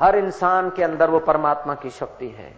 हर 0.00 0.16
इंसान 0.16 0.70
के 0.70 0.84
अंदर 0.84 1.10
वो 1.10 1.18
परमात्मा 1.18 1.74
की 1.74 1.90
शक्ति 1.90 2.28
है। 2.28 2.56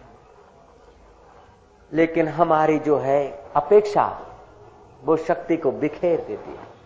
लेकिन 1.93 2.27
हमारी 2.27 2.79
जो 2.79 2.97
है 2.97 3.43
अपेक्षा, 3.55 4.19
वो 5.03 5.17
शक्ति 5.17 5.57
को 5.57 5.71
बिखेर 5.71 6.19
देती 6.19 6.51
है। 6.51 6.76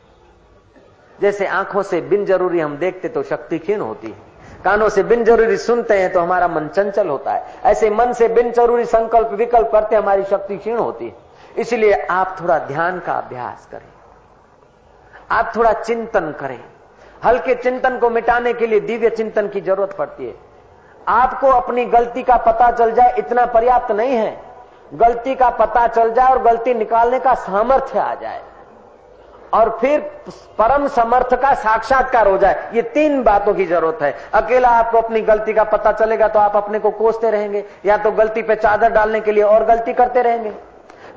जैसे 1.22 1.46
आँखों 1.48 1.82
से 1.84 2.02
बिन 2.02 2.26
ज़रूरी 2.26 2.60
हम 2.60 2.78
देखते 2.78 3.10
तो 3.10 3.24
शक्ति 3.24 3.58
क्षीण 3.60 3.80
होती 3.80 4.08
है। 4.08 4.30
कानों 4.64 4.90
से 4.90 5.04
बिन 5.04 5.24
ज़रूरी 5.24 5.58
सुनते 5.58 6.00
हैं 6.00 6.12
तो 6.14 6.20
हमारा 6.20 6.48
मन 6.48 6.68
चंचल 6.68 7.08
होता 7.08 7.34
है। 7.34 7.46
ऐसे 7.66 7.90
मन 7.90 8.14
से 8.14 8.28
बिन 8.28 8.52
ज़रूरी 8.52 8.86
संकल्प 8.86 9.32
विकल्प 9.34 9.72
करते 9.72 9.96
हमारी 9.96 10.24
शक्ति 10.24 10.58
क्षीण 10.58 10.78
होती 10.78 11.08
है। 11.08 11.16
इसलिए 11.58 11.94
आप 11.94 12.36
थोड़ा 12.42 12.60
ध्यान 12.60 13.00
का 13.00 13.14
अभ्यास 13.14 13.68
करें। 13.72 13.90
आप 15.32 15.52
थोड़ा 15.56 15.72
चिंतन 15.74 16.32
करें। 16.40 16.60
हल्के 17.26 17.56
चिंतन 17.56 17.98
को 17.98 18.10
मिटाने 18.10 18.54
के 18.54 18.68
लिए 18.68 18.80
दिव्य 18.80 19.10
चिंतन 19.10 19.48
की 19.48 19.62
ज़रूरत 19.62 19.96
पड़ती 19.98 20.26
है। 20.26 20.36
आपको 21.08 21.48
अपनी 21.48 21.86
गलती 21.86 22.24
का 22.24 22.38
पता 22.38 22.72
चल 22.72 22.92
जाए, 22.92 23.16
इतना 23.18 23.46
पर्याप्त 23.46 23.92
नहीं 23.92 24.16
है। 24.16 24.42
गलती 24.94 25.36
का 25.36 25.50
पता 25.50 25.88
चल 25.88 26.12
जाए 26.14 26.32
और 26.32 26.42
गलती 26.44 26.74
निकालने 26.74 27.20
का 27.20 27.34
सामर्थ्य 27.34 28.00
आ 28.00 28.14
जाए। 28.16 28.42
और 29.54 29.78
फिर 29.82 30.00
परम 30.58 30.88
समर्थ 30.88 31.34
का 31.34 31.54
साक्षात्कार 31.54 32.28
हो 32.28 32.38
जाए। 32.38 32.70
ये 32.74 32.82
तीन 32.82 33.22
बातों 33.24 33.54
की 33.54 33.66
ज़रूरत 33.66 34.02
है। 34.02 34.14
अकेला 34.34 34.70
आपको 34.70 34.98
अपनी 34.98 35.22
गलती 35.22 35.54
का 35.54 35.64
पता 35.64 35.92
चलेगा 35.92 36.28
तो 36.28 36.40
आप 36.40 36.56
अपने 36.56 36.80
को 36.80 36.92
कोसते 36.92 37.32
रहेंगे। 37.32 37.64
या 37.86 37.98
तो 37.98 38.12
गलती 38.12 38.42
पे 38.42 38.56
चादर 38.56 38.92
डालने 38.92 39.20
के 39.22 39.32
लिए 39.32 39.44
और 39.44 39.66
गलती 39.66 39.94
करते 39.94 40.22
रहेंगे। 40.22 40.54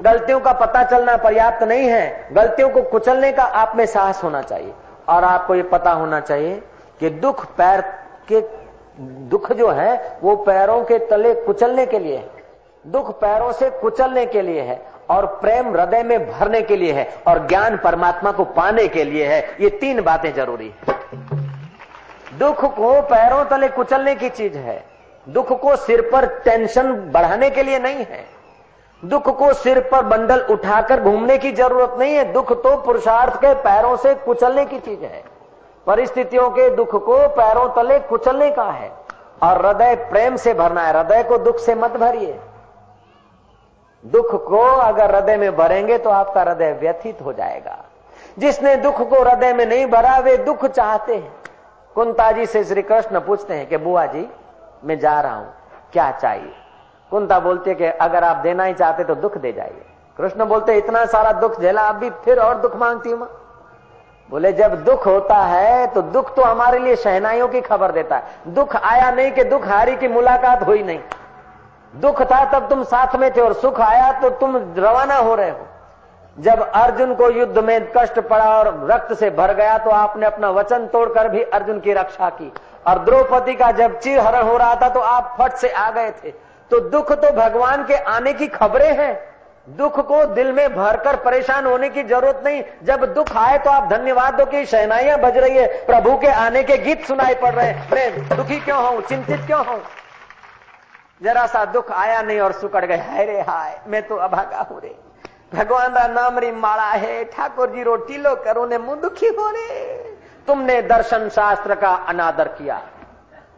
गलतियों 0.02 0.40
का 0.40 0.52
पता 0.52 0.82
चलना 0.82 1.16
पर्याप्त 1.16 1.62
नहीं 1.62 1.88
है। 1.88 2.28
गलतियों 2.32 2.68
को 2.68 2.82
कुचलने 2.82 3.32
का 3.32 3.42
आप 3.42 3.76
में 3.76 3.86
साहस 3.86 4.22
होना 4.24 4.42
चाहिए। 4.42 4.72
और 5.08 5.24
आपको 5.24 5.54
ये 5.54 5.62
पता 5.62 5.90
होना 5.92 6.20
चाहिए 6.20 6.62
कि 7.00 7.10
दुख 7.10 7.44
पैर 7.56 7.80
के 8.28 8.40
दुख 9.28 9.52
जो 9.52 9.68
है, 9.68 10.18
वो 10.22 10.34
पैरों 10.36 10.82
के 10.84 10.98
तले 11.06 11.34
कुचलने 11.36 11.86
के 11.86 11.98
लिए 11.98 12.16
है। 12.16 12.28
दुख 12.86 13.10
पैरों 13.20 13.50
से 13.52 13.70
कुचलने 13.70 14.24
के 14.26 14.42
लिए 14.42 14.60
है। 14.60 14.74
और 15.10 15.26
प्रेम 15.26 15.76
हृदय 15.76 16.02
में 16.02 16.32
भरने 16.32 16.62
के 16.62 16.76
लिए 16.76 16.92
है 16.92 17.14
और 17.26 17.46
ज्ञान 17.46 17.76
परमात्मा 17.76 18.32
को 18.32 18.44
पाने 18.44 18.88
के 18.88 19.04
लिए 19.04 19.26
है। 19.26 19.56
ये 19.60 19.70
तीन 19.70 20.02
बातें 20.02 20.34
ज़रूरी 20.34 20.74
है। 20.78 20.94
दुख 22.38 22.64
को 22.76 23.02
पैरों 23.02 23.44
तले 23.44 23.68
कुचलने 23.68 24.14
की 24.14 24.28
चीज़ 24.28 24.58
है। 24.58 24.84
दुख 25.28 25.60
को 25.60 25.76
सिर 25.76 26.00
पर 26.00 26.26
टेंशन 26.26 26.92
बढ़ाने 26.92 27.50
के 27.50 27.62
लिए 27.62 27.78
नहीं 27.78 27.96
है। 27.96 28.24
दुख 29.04 29.38
को 29.38 29.52
सिर 29.52 29.80
पर 29.80 30.02
बंडल 30.02 30.40
उठाकर 30.40 31.00
घूमने 31.00 31.38
की 31.38 31.52
ज़रूरत 31.52 31.96
नहीं 31.98 32.14
है। 32.14 32.32
दुख 32.32 32.52
तो 32.62 32.76
पुरुषार्थ 32.76 33.36
के 33.36 33.54
पैरों 33.54 33.96
से 33.96 34.14
कुचलने 34.14 34.64
की 34.64 34.78
चीज़ 34.78 35.00
है। 35.00 35.24
परिस्थितियों 35.86 36.50
के 36.50 36.70
दुख 36.70 37.04
को 37.04 37.28
पैरों 37.28 37.68
तले 37.68 37.98
कुचलने 37.98 38.50
का 38.50 38.64
है। 38.64 38.92
और 39.42 39.66
हृदय 39.66 39.94
प्रेम 39.94 40.36
से 40.36 40.54
भरना 40.54 40.82
है। 40.82 40.98
हृदय 40.98 41.22
को 41.22 41.38
दुख 41.38 41.58
से 41.58 41.74
मत 41.74 41.90
भरिए। 41.90 42.40
दुख 44.04 44.34
को 44.48 44.60
अगर 44.60 45.14
हृदय 45.14 45.36
में 45.36 45.56
भरेंगे 45.56 45.98
तो 45.98 46.10
आपका 46.10 46.40
हृदय 46.40 46.72
व्यथित 46.72 47.20
हो 47.24 47.32
जाएगा। 47.32 47.78
जिसने 48.38 48.76
दुख 48.76 49.00
को 49.00 49.22
हृदय 49.22 49.52
में 49.52 49.64
नहीं 49.66 49.86
भरा, 49.86 50.18
वे 50.18 50.36
दुख 50.36 50.66
चाहते 50.66 51.14
हैं। 51.14 51.32
कुंता 51.96 52.30
जी 52.32 52.46
से 52.46 52.64
श्री 52.64 52.82
कृष्ण 52.82 53.20
पूछते 53.20 53.54
हैं 53.54 53.66
कि, 53.66 53.76
बुआ 53.76 54.04
जी, 54.06 54.28
मैं 54.84 54.98
जा 54.98 55.20
रहा 55.20 55.34
हूँ, 55.34 55.52
क्या 55.92 56.10
चाहिए? 56.12 56.52
कुंता 57.12 57.38
बोलते 57.40 57.74
कि, 57.74 57.84
अगर 57.84 58.24
आप 58.24 58.36
देना 58.36 58.64
ही 58.64 58.74
चाहते 58.74 59.04
तो 59.04 59.14
दुख 59.14 59.38
दे 59.38 59.52
जाइए। 59.52 59.84
कृष्ण 60.18 60.44
बोलते, 60.44 60.76
इतना 60.76 61.04
सारा 61.06 61.32
दुख 61.32 61.60
झेला, 61.60 61.82
अब 61.82 61.96
भी 61.96 62.10
फिर 62.24 62.40
और 62.40 62.58
दुख 62.58 62.76
मांगती 62.76 63.10
हूँ 63.10 63.28
बोले, 64.30 64.52
जब 64.52 64.74
दुख 64.84 65.06
होता 65.06 65.36
है 65.36 65.86
तो 65.86 66.02
दुख 66.02 66.34
तो 66.34 66.42
हमारे 66.42 66.78
लिए 66.78 66.96
शहनाइयों 66.96 67.48
की 67.48 67.60
खबर 67.60 67.92
देता 67.92 68.16
है। 68.16 68.54
दुख 68.54 68.76
आया 68.76 69.10
नहीं 69.10 69.30
कि 69.32 69.44
दुख 69.44 69.66
हारी 69.66 69.96
की 69.96 70.08
मुलाकात 70.08 70.62
हुई 70.62 70.82
नहीं। 70.82 71.00
दुख 71.94 72.22
था 72.22 72.44
तब 72.52 72.68
तुम 72.68 72.82
साथ 72.84 73.14
में 73.16 73.30
थे 73.30 73.40
और 73.40 73.52
सुख 73.54 73.80
आया 73.82 74.10
तो 74.20 74.30
तुम 74.30 74.56
रवाना 74.78 75.16
हो 75.16 75.34
रहे 75.34 75.50
हो। 75.50 75.66
जब 76.36 76.60
अर्जुन 76.60 77.14
को 77.14 77.30
युद्ध 77.30 77.58
में 77.58 77.90
कष्ट 77.96 78.18
पड़ा 78.20 78.44
और 78.52 78.68
रक्त 78.90 79.12
से 79.14 79.30
भर 79.32 79.52
गया 79.54 79.76
तो 79.78 79.90
आपने 79.92 80.26
अपना 80.26 80.50
वचन 80.52 80.86
तोड़कर 80.86 81.28
भी 81.28 81.42
अर्जुन 81.42 81.80
की 81.80 81.92
रक्षा 81.92 82.30
की। 82.30 82.52
और 82.86 82.98
द्रौपदी 83.04 83.54
का 83.54 83.70
जब 83.72 83.98
चीर 83.98 84.18
हरण 84.20 84.42
हो 84.42 84.56
रहा 84.56 84.74
था 84.74 84.88
तो 84.88 85.00
आप 85.00 85.36
फट 85.38 85.56
से 85.56 85.70
आ 85.70 85.90
गए 85.90 86.10
थे। 86.14 86.30
तो 86.70 86.80
दुख 86.90 87.12
तो 87.14 87.30
भगवान 87.32 87.84
के 87.84 87.94
आने 87.94 88.32
की 88.32 88.46
खबरें 88.48 88.92
हैं। 88.96 89.14
दुख 89.68 89.98
को 90.00 90.24
दिल 90.34 90.52
में 90.52 90.74
भरकर 90.74 91.16
परेशान 91.16 91.66
होने 91.66 91.88
की 91.88 92.02
ज़रूरत 92.04 92.42
नहीं। 92.44 92.62
जब 92.84 93.04
दुख 93.14 93.36
आए 93.38 93.58
तो 93.58 93.70
आप 93.70 93.88
धन्यवाद 93.90 94.34
दो 94.34 94.44
कि 94.46 94.64
शहनाइयाँ 94.66 95.18
बज 95.20 95.36
रही 95.38 95.56
है। 95.56 95.66
प्रभु 95.86 96.16
के 96.18 96.32
आने 96.38 96.62
के 96.62 96.78
गीत 96.78 97.04
सुनाई 97.06 97.34
पड़ 97.36 97.54
रहे 97.54 97.66
हैं। 97.66 97.90
मैं 97.90 98.36
दुखी 98.36 98.58
क्यों 98.60 98.82
हूँ 98.84 99.02
चिंतित 99.02 99.46
क्यों 99.46 99.64
हूँ 99.66 99.80
जरा 101.24 101.46
सा 101.46 101.64
दुख 101.64 101.90
आया 101.92 102.20
नहीं 102.22 102.40
और 102.40 102.52
सुकड़ 102.52 102.84
गए। 102.84 102.96
हाय 102.96 103.24
रे 103.24 103.40
हाय, 103.40 103.80
मैं 103.86 104.06
तो 104.08 104.16
अभागा 104.16 104.60
हूँ 104.60 104.80
रे। 104.80 104.94
भगवान 105.54 105.94
का 105.94 106.06
नाम 106.08 106.38
री 106.38 106.50
माला 106.52 106.90
है, 106.90 107.24
ठाकुर 107.24 107.70
जी 107.70 107.82
रो 107.82 107.96
टीलो 107.96 108.34
करो 108.44 108.66
ने 108.66 108.78
मुँह 108.78 109.00
दुखी 109.00 109.28
हो 109.28 109.48
रे। 109.50 109.68
तुमने 110.46 110.80
दर्शन 110.82 111.28
शास्त्र 111.28 111.74
का 111.74 111.94
अनादर 112.08 112.48
किया। 112.48 112.80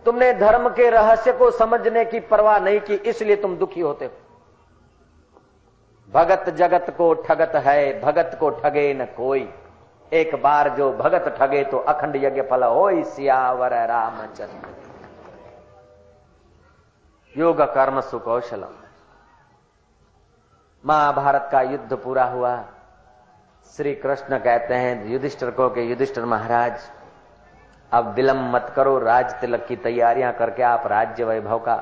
तुमने 0.04 0.32
धर्म 0.34 0.68
के 0.68 0.90
रहस्य 0.90 1.32
को 1.32 1.50
समझने 1.50 2.04
की 2.04 2.20
परवाह 2.22 2.58
नहीं 2.58 2.80
की, 2.80 2.94
इसलिए 2.94 3.36
तुम 3.36 3.56
दुखी 3.56 3.80
होते 3.80 4.04
हो। 4.04 4.12
भगत 6.08 6.50
जगत 6.50 6.94
को 6.98 7.12
ठगत 7.26 7.52
है, 7.56 8.00
भगत 8.00 8.36
को 8.40 8.50
ठगे 8.52 8.92
न 8.94 9.04
कोई। 9.16 9.48
एक 10.12 10.34
बार 10.42 10.68
जो 10.68 10.92
भगत 10.92 11.34
ठगे 11.38 11.64
तो 11.64 11.78
अखंड 11.78 12.16
यज्ञ 12.16 12.42
फल 12.42 12.64
हो 12.64 12.90
सियावर 13.04 13.74
रामचंद्र। 13.88 14.85
योग 17.36 17.60
कर्म 17.74 18.00
सुकौशलम। 18.00 18.74
महाभारत 20.84 21.48
का 21.52 21.60
युद्ध 21.62 21.96
पूरा 21.96 22.24
हुआ। 22.24 22.52
श्री 23.76 23.94
कृष्ण 23.94 24.38
कहते 24.38 24.74
हैं, 24.74 25.06
युधिष्ठर 25.06 25.50
को 25.50 25.68
के 25.68 25.82
युधिष्ठर 25.82 26.24
महाराज, 26.24 26.78
अब 27.92 28.08
विलंब 28.14 28.54
मत 28.54 28.72
करो, 28.76 28.98
राज 28.98 29.34
तिलक 29.40 29.66
की 29.66 29.76
तैयारियाँ 29.76 30.32
करके 30.32 30.62
आप 30.62 30.86
राज्य 30.86 31.24
वैभव 31.24 31.58
का 31.58 31.76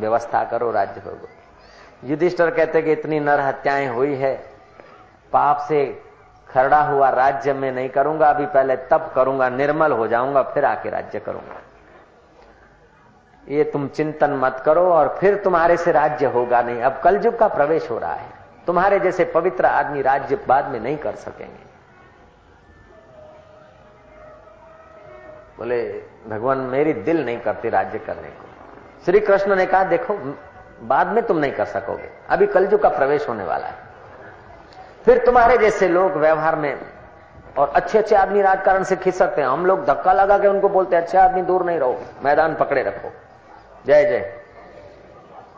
व्यवस्था 0.00 0.44
करो, 0.44 0.70
राज्य 0.70 1.02
वैभव 1.06 2.10
युधिष्ठर 2.10 2.50
कहते 2.50 2.82
कि 2.82 2.92
इतनी 2.92 3.20
नर 3.20 3.40
हत्याएँ 3.40 3.88
हुई 3.88 4.14
है, 4.14 4.34
पाप 5.32 5.66
से 5.68 5.84
खरड़ा 6.48 6.82
हुआ 6.82 7.08
राज्य 7.08 7.52
में 7.52 7.70
नहीं 7.72 7.88
करूँगा, 7.88 8.30
अभी 8.30 8.46
पहले 8.46 8.76
तप 8.76 9.12
करूँगा, 9.14 9.48
निर्मल 9.48 9.92
हो 9.92 10.06
जाऊँगा, 10.06 10.42
फिर 10.42 10.64
आके 10.64 10.90
राज्य 10.90 11.20
करूँगा। 11.20 11.60
ये 13.48 13.64
तुम 13.64 13.88
चिंतन 13.88 14.30
मत 14.30 14.62
करो 14.66 14.92
और 14.92 15.16
फिर 15.20 15.36
तुम्हारे 15.36 15.76
से 15.76 15.92
राज्य 15.92 16.26
होगा 16.26 16.62
नहीं। 16.62 16.82
अब 16.82 17.00
कलयुग 17.04 17.38
का 17.38 17.48
प्रवेश 17.48 17.90
हो 17.90 17.98
रहा 17.98 18.12
है। 18.12 18.26
तुम्हारे 18.66 19.00
जैसे 19.00 19.24
पवित्र 19.24 19.66
आदमी 19.66 20.02
राज्य 20.02 20.36
बाद 20.48 20.64
में 20.64 20.80
नहीं 20.80 20.96
कर 20.96 21.14
सकेंगे। 21.14 21.72
बोले, 25.58 26.04
भगवान, 26.28 26.58
मेरी 26.58 26.92
दिल 26.92 27.24
नहीं 27.24 27.40
करती 27.40 27.68
राज्य 27.68 27.98
करने 27.98 28.28
को। 28.28 28.44
श्री 29.04 29.20
कृष्ण 29.20 29.56
ने 29.56 29.66
कहा, 29.66 29.84
देखो, 29.84 30.36
बाद 30.82 31.06
में 31.06 31.26
तुम 31.26 31.38
नहीं 31.38 31.52
कर 31.52 31.64
सकोगे। 31.64 32.10
अभी 32.28 32.46
कलयुग 32.46 32.82
का 32.82 32.88
प्रवेश 32.88 33.28
होने 33.28 33.44
वाला 33.44 33.66
है। 33.66 33.74
फिर 35.04 35.24
तुम्हारे 35.26 35.58
जैसे 35.58 35.88
लोग 35.88 36.12
व्यवहार 36.12 36.56
में 36.56 36.80
और 37.58 37.68
अच्छे 37.68 37.98
अच्छे 37.98 38.16
आदमी 38.16 38.42
राजकारण 38.42 38.82
से 38.82 38.96
खिंच 38.96 39.14
सकते 39.14 39.42
हैं। 39.42 39.48
हम 39.48 39.66
लोग 39.66 39.84
धक्का 39.84 40.12
लगा 40.12 40.38
के 40.38 40.48
उनको 40.48 40.68
बोलते 40.68 40.96
हैं, 40.96 41.02
अच्छे 41.02 41.18
आदमी 41.18 41.42
दूर 41.42 41.64
नहीं 41.64 41.78
रहो, 41.78 42.02
मैदान 42.24 42.54
पकड़े 42.54 42.82
रखो। 42.82 43.12
जय 43.86 44.04
जय। 44.04 44.32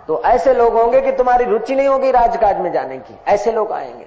तो 0.08 0.22
ऐसे 0.22 0.54
लोग 0.54 0.72
होंगे 0.72 1.00
कि 1.00 1.12
तुम्हारी 1.12 1.44
रुचि 1.44 1.74
नहीं 1.74 1.88
होगी 1.88 2.10
राजकाज 2.10 2.58
में 2.58 2.72
जाने 2.72 2.98
की, 2.98 3.18
ऐसे 3.26 3.52
लोग 3.52 3.72
आएँगे। 3.72 4.06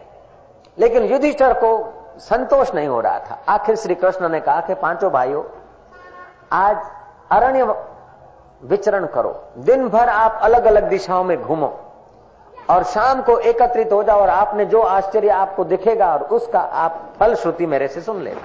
लेकिन 0.79 1.03
युधिष्ठर 1.03 1.53
को 1.53 1.93
संतोष 2.17 2.73
नहीं 2.73 2.87
हो 2.87 3.01
रहा 3.01 3.19
था। 3.19 3.41
आखिर 3.49 3.75
श्री 3.75 3.95
कृष्ण 3.95 4.29
ने 4.29 4.39
कहा 4.39 4.61
कि, 4.61 4.73
पाँचों 4.73 5.11
भाइयों, 5.11 5.43
आज 6.51 6.77
अरण्य 7.31 7.85
विचरण 8.63 9.05
करो। 9.05 9.43
दिन 9.57 9.89
भर 9.89 10.09
आप 10.09 10.39
अलग 10.43 10.65
अलग 10.65 10.83
दिशाओं 10.83 11.23
में 11.23 11.41
घूमो 11.41 11.79
और 12.69 12.83
शाम 12.83 13.21
को 13.21 13.39
एकत्रित 13.39 13.91
हो 13.91 14.03
जाओ 14.03 14.21
और 14.21 14.29
आपने 14.29 14.65
जो 14.65 14.81
आश्चर्य 14.81 15.29
आपको 15.29 15.63
दिखेगा 15.63 16.13
और 16.13 16.23
उसका 16.23 16.59
आप 16.59 17.13
फल 17.19 17.35
श्रुति 17.35 17.65
मेरे 17.65 17.87
से 17.87 18.01
सुन 18.01 18.21
ले 18.21 18.35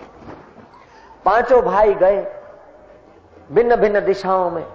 पाँचों 1.25 1.63
भाई 1.63 1.95
गए 1.95 2.27
भिन्न 3.53 3.77
भिन्न 3.77 4.05
दिशाओं 4.05 4.51
में। 4.51 4.67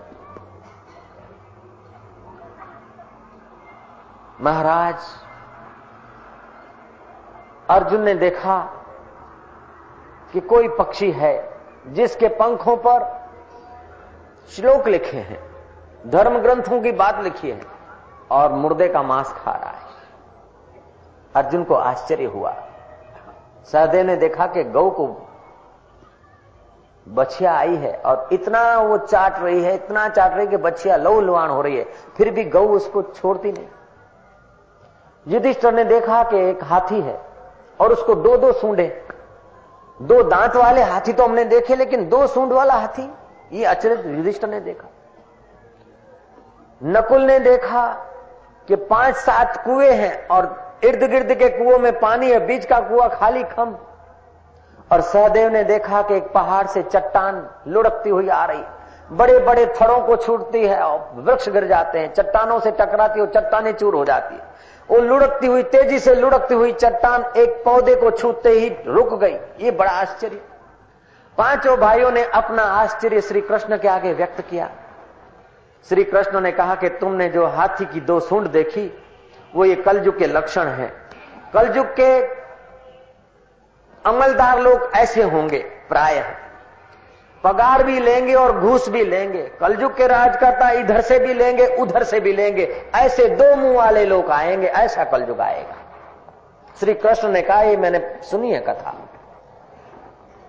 महाराज, 4.42 4.96
अर्जुन 7.70 8.02
ने 8.02 8.14
देखा 8.14 8.58
कि 10.34 10.40
कोई 10.40 10.68
पक्षी 10.70 11.12
है 11.12 11.58
जिसके 11.88 12.28
पंखों 12.28 12.76
पर 12.78 13.06
श्लोक 14.50 14.88
लिखे 14.88 15.18
हैं 15.18 15.40
धर्म 16.08 16.38
ग्रंथों 16.40 16.82
की 16.82 16.92
बात 16.92 17.20
लिखी 17.20 17.50
है 17.50 17.62
और 18.32 18.52
मुर्दे 18.54 18.88
का 18.88 19.02
मांस 19.04 19.34
खा 19.34 19.52
रहा 19.52 19.70
है। 19.70 19.86
अर्जुन 21.36 21.64
को 21.64 21.76
आश्चर्य 21.76 22.26
हुआ। 22.26 22.54
सहदेव 23.72 24.06
ने 24.06 24.16
देखा 24.16 24.48
कि 24.48 24.64
गौ 24.64 24.90
को 24.90 25.08
बछिया 27.08 27.56
आई 27.58 27.76
है 27.76 27.96
और 27.96 28.30
इतना 28.32 28.62
वो 28.78 28.98
चाट 28.98 29.40
रही 29.40 29.64
है, 29.64 29.74
इतना 29.76 30.08
चाट 30.10 30.32
रही 30.32 30.46
है 30.46 30.52
कि 30.52 30.58
बछिया 30.58 30.96
लहू 30.96 31.22
लुहान 31.22 31.50
हो 31.50 31.62
रही 31.62 31.78
है। 31.78 31.86
फिर 32.18 32.32
भी 32.32 32.44
गौ 32.44 32.66
उसको 32.68 33.02
छोड़ती 33.02 33.52
नहीं। 33.52 33.68
युधिष्ठर 35.28 35.74
ने 35.74 35.84
देखा 35.84 36.24
कि 36.24 36.38
एक 36.40 36.64
हाथी 36.64 37.00
है 37.02 37.20
और 37.80 37.94
उसको 37.94 38.16
दो 38.16 38.36
दो 38.38 38.52
सूंडे। 38.52 38.88
दो 40.00 40.22
दांत 40.24 40.56
वाले 40.56 40.82
हाथी 40.84 41.14
तो 41.14 41.24
हमने 41.24 41.44
देखे, 41.46 41.76
लेकिन 41.76 42.08
दो 42.10 42.26
सूंड 42.28 42.54
वाला 42.54 42.74
हाथी, 42.74 43.10
ये 43.52 43.66
अचरित 43.66 44.06
युधिष्ठर 44.08 44.50
ने 44.50 44.60
देखा। 44.60 44.88
नकुल 46.82 47.22
ने 47.22 47.40
देखा 47.40 47.88
कि 48.68 48.76
पाँच 48.76 49.16
सात 49.16 49.58
कुएँ 49.66 49.92
हैं 49.92 50.28
और 50.28 50.80
इर्द 50.84 51.04
गिर्द 51.04 51.34
के 51.34 51.50
कुओं 51.50 51.78
में 51.78 52.00
पानी 52.00 52.32
है, 52.32 52.40
बीच 52.48 52.66
का 52.66 52.80
कुआ 52.80 53.08
खाली 53.10 53.44
खम। 53.46 53.76
और 54.92 55.02
सहदेव 55.04 55.50
ने 55.50 55.64
देखा 55.64 56.02
कि 56.02 56.16
एक 56.16 56.32
पहाड़ 56.34 56.66
से 56.68 56.82
चट्टान 56.84 57.48
लुढ़कती 57.68 58.10
हुई 58.10 58.28
आ 58.30 58.44
रही 58.46 58.64
बड़े 59.12 59.40
बड़े 59.40 59.66
थड़ों 59.76 60.00
को 60.00 60.16
छूटती 60.16 60.66
है 60.66 60.80
और 60.82 61.10
वृक्ष 61.16 61.50
गिर 61.50 61.68
जाते 61.68 62.00
हैं, 62.00 62.14
चट्टानों 62.14 62.60
से 62.60 62.72
टकराती 62.72 63.22
और 63.22 63.28
चट्टाने 63.28 63.74
चूर 63.74 63.96
हो 63.96 64.06
जाती 64.06 64.36
है। 64.36 64.47
वो 64.90 64.98
लुढ़कती 64.98 65.48
हुई, 65.48 65.64
तेज़ी 65.64 66.00
से 66.00 66.16
लुढ़कती 66.16 66.54
हुई 66.54 66.72
चट्टान 66.72 67.24
एक 67.38 67.64
पौधे 67.66 67.96
को 67.96 68.12
छूते 68.12 68.50
ही 68.50 68.70
रुक 68.88 69.14
गई। 69.14 69.36
ये 69.60 69.72
बड़ा 69.72 69.92
आश्चर्य। 69.92 70.42
पाँचों 71.38 71.78
भाइयों 71.78 72.12
ने 72.12 72.24
अपना 72.24 72.64
आश्चर्य 72.64 73.22
श्री 73.22 73.42
कृष्ण 73.42 73.78
के 73.78 73.88
आगे 73.88 74.14
व्यक्त 74.14 74.42
किया। 74.42 74.70
श्री 75.90 76.04
कृष्ण 76.04 76.40
ने 76.42 76.52
कहा 76.52 76.76
कि 76.76 76.90
तुमने 76.90 77.30
जो 77.30 77.46
हाथी 77.46 77.86
की 77.86 78.00
दो 78.00 78.20
सूंड 78.20 78.48
देखी, 78.48 79.04
वो 79.56 79.66
ये 79.66 79.76
कलयुग 79.76 80.18
के 80.20 80.28
लक्षण 80.28 80.68
है। 80.68 80.94
कलयुग 81.54 81.88
के 82.00 82.22
अमलदार 84.06 84.60
लोग 84.60 84.92
ऐसे 84.96 85.24
होंगे, 85.24 85.60
प्राय 85.90 86.18
पगार 87.44 87.84
भी 87.84 88.00
लेंगे 88.00 88.34
और 88.34 88.60
घूस 88.60 88.90
भी 88.90 89.04
लेंगे। 89.04 89.42
कलयुग 89.42 89.98
के 89.98 90.08
राजकर्ता 90.08 90.70
इधर 90.70 91.02
से 91.02 91.20
भी 91.20 91.34
लेंगे, 91.34 91.68
उधर 91.68 92.04
से 92.04 92.20
भी 92.20 92.34
लेंगे। 92.34 92.86
ऐसे 92.96 93.28
दो 93.28 93.56
मुँह 93.56 93.78
वाले 93.78 94.06
लोग 94.06 94.32
आएँगे, 94.32 94.68
ऐसा 94.68 95.04
कलयुग 95.04 95.42
आएगा। 95.42 95.76
श्री 96.80 96.94
कृष्ण 96.94 97.28
ने 97.28 97.42
कहा, 97.42 97.62
ये 97.62 97.78
मैंने 97.78 98.20
सुनी 98.24 98.52
है 98.52 98.60
कथा। 98.60 98.96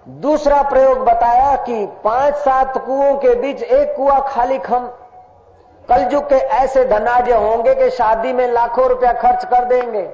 दूसरा 0.08 0.62
प्रयोग 0.62 0.98
बताया 0.98 1.56
कि 1.56 1.86
पाँच 2.04 2.34
सात 2.34 2.78
कुओं 2.78 3.14
के 3.16 3.34
बीच 3.34 3.62
एक 3.62 3.96
कुआ 3.96 4.18
खाली 4.20 4.58
खम। 4.58 4.88
कलयुग 5.88 6.28
के 6.28 6.34
ऐसे 6.34 6.84
धनाजे 6.84 7.34
होंगे 7.34 7.74
कि 7.74 7.90
शादी 7.90 8.32
में 8.32 8.48
लाखों 8.48 8.88
रुपया 8.88 9.12
खर्च 9.12 9.44
कर 9.44 9.64
देंगे, 9.64 10.10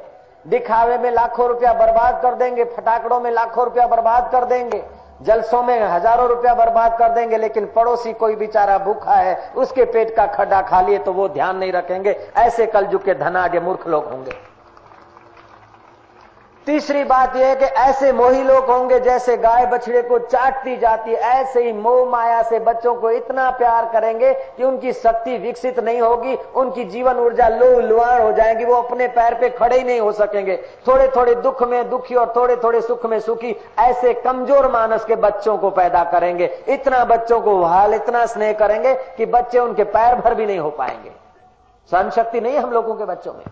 दिखावे 0.46 0.98
में 0.98 1.10
लाखों 1.10 1.48
रुपया 1.48 1.72
बर्बाद 1.72 2.20
कर 2.22 2.34
देंगे, 2.34 2.64
फटाकड़ों 2.64 3.20
में 3.20 3.30
लाखों 3.30 3.64
रुपया 3.64 3.86
बर्बाद 3.86 4.30
कर 4.32 4.44
देंगे। 4.44 4.84
जलसों 5.20 5.62
में 5.62 5.80
हज़ारों 5.80 6.28
रुपया 6.28 6.54
बर्बाद 6.54 6.96
कर 6.98 7.08
देंगे, 7.10 7.36
लेकिन 7.38 7.66
पड़ोसी 7.66 8.12
कोई 8.14 8.36
बेचारा 8.36 8.78
भूखा 8.78 9.14
है, 9.14 9.36
उसके 9.56 9.84
पेट 9.84 10.14
का 10.16 10.26
खड्डा 10.28 10.62
खा 10.62 10.80
लिए 10.80 10.98
तो 10.98 11.12
वो 11.12 11.28
ध्यान 11.28 11.56
नहीं 11.56 11.72
रखेंगे। 11.72 12.16
ऐसे 12.36 12.66
कल 12.66 12.86
के 12.96 13.14
धनाढ़ 13.14 13.60
मूर्ख 13.60 13.86
लोग 13.88 14.04
होंगे। 14.04 14.32
तीसरी 16.66 17.02
बात 17.04 17.34
यह 17.36 17.46
है 17.46 17.56
कि 17.56 17.64
ऐसे 17.64 18.12
मोही 18.12 18.42
लोग 18.42 18.70
होंगे 18.70 18.98
जैसे 19.00 19.36
गाय 19.36 19.64
बछड़े 19.66 20.02
को 20.02 20.18
चाटती 20.18 20.76
जाती 20.76 21.10
है। 21.10 21.16
ऐसे 21.16 21.62
ही 21.62 21.72
मोह 21.72 22.08
माया 22.10 22.42
से 22.42 22.58
बच्चों 22.58 22.94
को 22.94 23.10
इतना 23.10 23.50
प्यार 23.50 23.88
करेंगे 23.92 24.32
कि 24.56 24.64
उनकी 24.64 24.92
शक्ति 24.92 25.36
विकसित 25.38 25.80
नहीं 25.80 26.00
होगी, 26.00 26.34
उनकी 26.34 26.84
जीवन 26.84 27.18
ऊर्जा 27.18 27.48
लो 27.48 27.68
लुआण 27.80 28.22
हो 28.22 28.32
जाएगी, 28.32 28.64
वो 28.64 28.74
अपने 28.74 29.08
पैर 29.08 29.34
पे 29.34 29.50
खड़े 29.50 29.78
ही 29.78 29.84
नहीं 29.84 30.00
हो 30.00 30.12
सकेंगे। 30.12 30.56
थोड़े 30.88 31.08
थोड़े 31.16 31.34
दुख 31.34 31.62
में 31.62 31.88
दुखी 31.90 32.14
और 32.14 32.32
थोड़े 32.36 32.56
थोड़े 32.56 32.80
सुख 32.80 33.06
में 33.06 33.18
सुखी 33.20 33.54
ऐसे 33.78 34.14
कमज़ोर 34.14 34.70
मानस 34.72 35.04
के 35.04 35.16
बच्चों 35.18 35.58
को 35.58 35.70
पैदा 35.72 36.04
करेंगे। 36.04 36.50
इतना 36.68 37.04
बच्चों 37.04 37.40
को 37.40 37.62
हाल 37.62 37.94
इतना 37.94 38.26
स्नेह 38.26 38.52
करेंगे 38.54 38.94
कि 39.16 39.26
बच्चे 39.28 39.58
उनके 39.58 39.84
पैर 39.84 40.14
भर 40.14 40.34
भी 40.34 40.46
नहीं 40.46 40.58
हो 40.58 40.70
पाएँगे। 40.70 41.12
सहन 41.90 42.10
शक्ति 42.10 42.40
नहीं 42.40 42.58
हम 42.58 42.70
लोगों 42.70 42.94
के 42.94 43.04
बच्चों 43.04 43.34
में। 43.34 43.44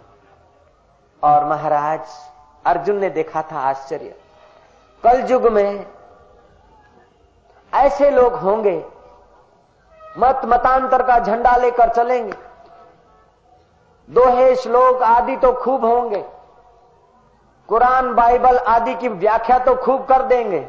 और 1.23 1.45
महाराज 1.45 2.01
अर्जुन 2.65 2.97
ने 2.97 3.11
देखा 3.11 3.43
था 3.43 3.61
आश्चर्य। 3.61 4.15
कल 5.05 5.21
युग 5.31 5.47
में 5.49 5.87
ऐसे 7.73 8.11
लोग 8.11 8.35
होंगे, 8.37 8.77
मत 10.01 10.41
मतांतर 10.45 11.03
का 11.03 11.19
झंडा 11.19 11.57
लेकर 11.57 11.89
चलेंगे। 11.89 12.33
दोहे 14.09 14.55
श्लोक 14.57 15.03
आदि 15.03 15.37
तो 15.37 15.53
खूब 15.55 15.85
होंगे। 15.85 16.25
कुरान, 17.69 18.13
बाइबल 18.15 18.59
आदि 18.59 18.95
की 18.95 19.09
व्याख्या 19.09 19.59
तो 19.59 19.75
खूब 19.77 20.05
कर 20.07 20.23
देंगे। 20.25 20.67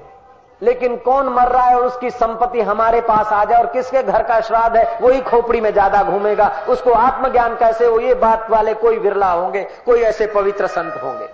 लेकिन 0.62 0.96
कौन 0.98 1.28
मर 1.30 1.48
रहा 1.48 1.64
है 1.64 1.76
और 1.76 1.86
उसकी 1.86 2.10
संपत्ति 2.12 2.62
हमारे 2.62 3.00
पास 3.02 3.28
आ 3.28 3.44
जाए 3.46 3.60
और 3.60 3.68
किसके 3.68 4.04
घर 4.04 4.24
का 4.24 4.40
श्राद्ध 4.42 4.76
है, 4.76 5.00
वही 5.02 5.22
खोपड़ी 5.22 5.62
में 5.62 5.72
ज़्यादा 5.72 6.04
घूमेगा। 6.04 6.48
उसको 6.70 6.92
आत्मज्ञान 6.92 7.56
कैसे 7.56 7.86
हो? 7.86 8.00
ये 8.00 8.14
बात 8.16 8.50
वाले 8.50 8.74
कोई 8.76 8.98
विरला 8.98 9.32
होंगे, 9.32 9.64
कोई 9.86 10.02
ऐसे 10.02 10.28
पवित्र 10.30 10.68
संत 10.70 11.02
होंगे। 11.04 11.28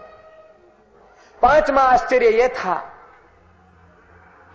पांचवा 1.41 1.81
आश्चर्य 1.81 2.29
यह 2.29 2.47
था 2.47 2.88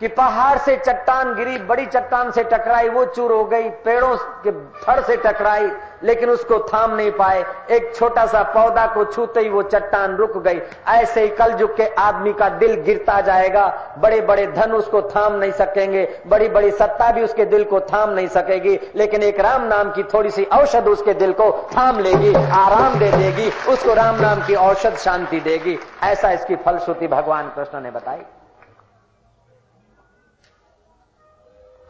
कि 0.00 0.08
पहाड़ 0.08 0.58
से 0.58 0.76
चट्टान 0.76 1.34
गिरी, 1.34 1.58
बड़ी 1.58 1.86
चट्टान 1.86 2.30
से 2.30 2.44
टकराई, 2.44 2.88
वो 2.88 3.04
चूर 3.04 3.32
हो 3.32 3.44
गई, 3.44 3.68
पेड़ों 3.70 4.16
के 4.16 4.50
फर 4.50 5.02
से 5.02 5.16
टकराई, 5.16 5.70
लेकिन 6.02 6.30
उसको 6.30 6.58
थाम 6.58 6.96
नहीं 6.96 7.10
पाए। 7.10 7.44
एक 7.70 7.96
छोटा 7.96 8.26
सा 8.26 8.42
पौधा 8.42 8.86
को 8.86 9.04
छूते 9.04 9.40
ही 9.40 9.48
वो 9.48 9.62
चट्टान 9.62 10.16
रुक 10.16 10.36
गई। 10.38 10.60
ऐसे 10.88 11.20
ही 11.20 11.28
कल 11.28 11.56
युग 11.60 11.76
के 11.76 11.86
आदमी 11.86 12.32
का 12.32 12.48
दिल 12.48 12.74
गिरता 12.74 13.20
जाएगा। 13.20 13.66
बड़े 13.98 14.20
बड़े 14.20 14.46
धन 14.46 14.72
उसको 14.72 15.02
थाम 15.02 15.34
नहीं 15.34 15.52
सकेंगे। 15.52 16.20
बड़ी 16.26 16.48
बड़ी 16.48 16.70
सत्ता 16.70 17.12
भी 17.12 17.22
उसके 17.22 17.44
दिल 17.44 17.64
को 17.64 17.80
थाम 17.80 18.10
नहीं 18.10 18.28
सकेगी। 18.28 18.78
लेकिन 18.96 19.22
एक 19.22 19.40
राम 19.40 19.62
नाम 19.62 19.90
की 19.90 20.02
थोड़ी 20.02 20.30
सी 20.30 20.44
औषध 20.44 20.88
उसके 20.88 21.14
दिल 21.14 21.32
को 21.32 21.70
थाम 21.76 21.98
लेगी, 21.98 22.34
आराम 22.34 22.98
दे 22.98 23.12
देगी, 23.12 23.50
उसको 23.72 23.94
राम 23.94 24.20
नाम 24.20 24.46
की 24.46 24.54
औषध 24.54 24.96
शांति 24.96 25.40
देगी। 25.40 25.78
ऐसा 26.02 26.30
इसकी 26.30 26.56
फलश्रुति 26.56 27.08
भगवान 27.08 27.48
कृष्ण 27.48 27.80
ने 27.80 27.90
बताई। 27.90 28.22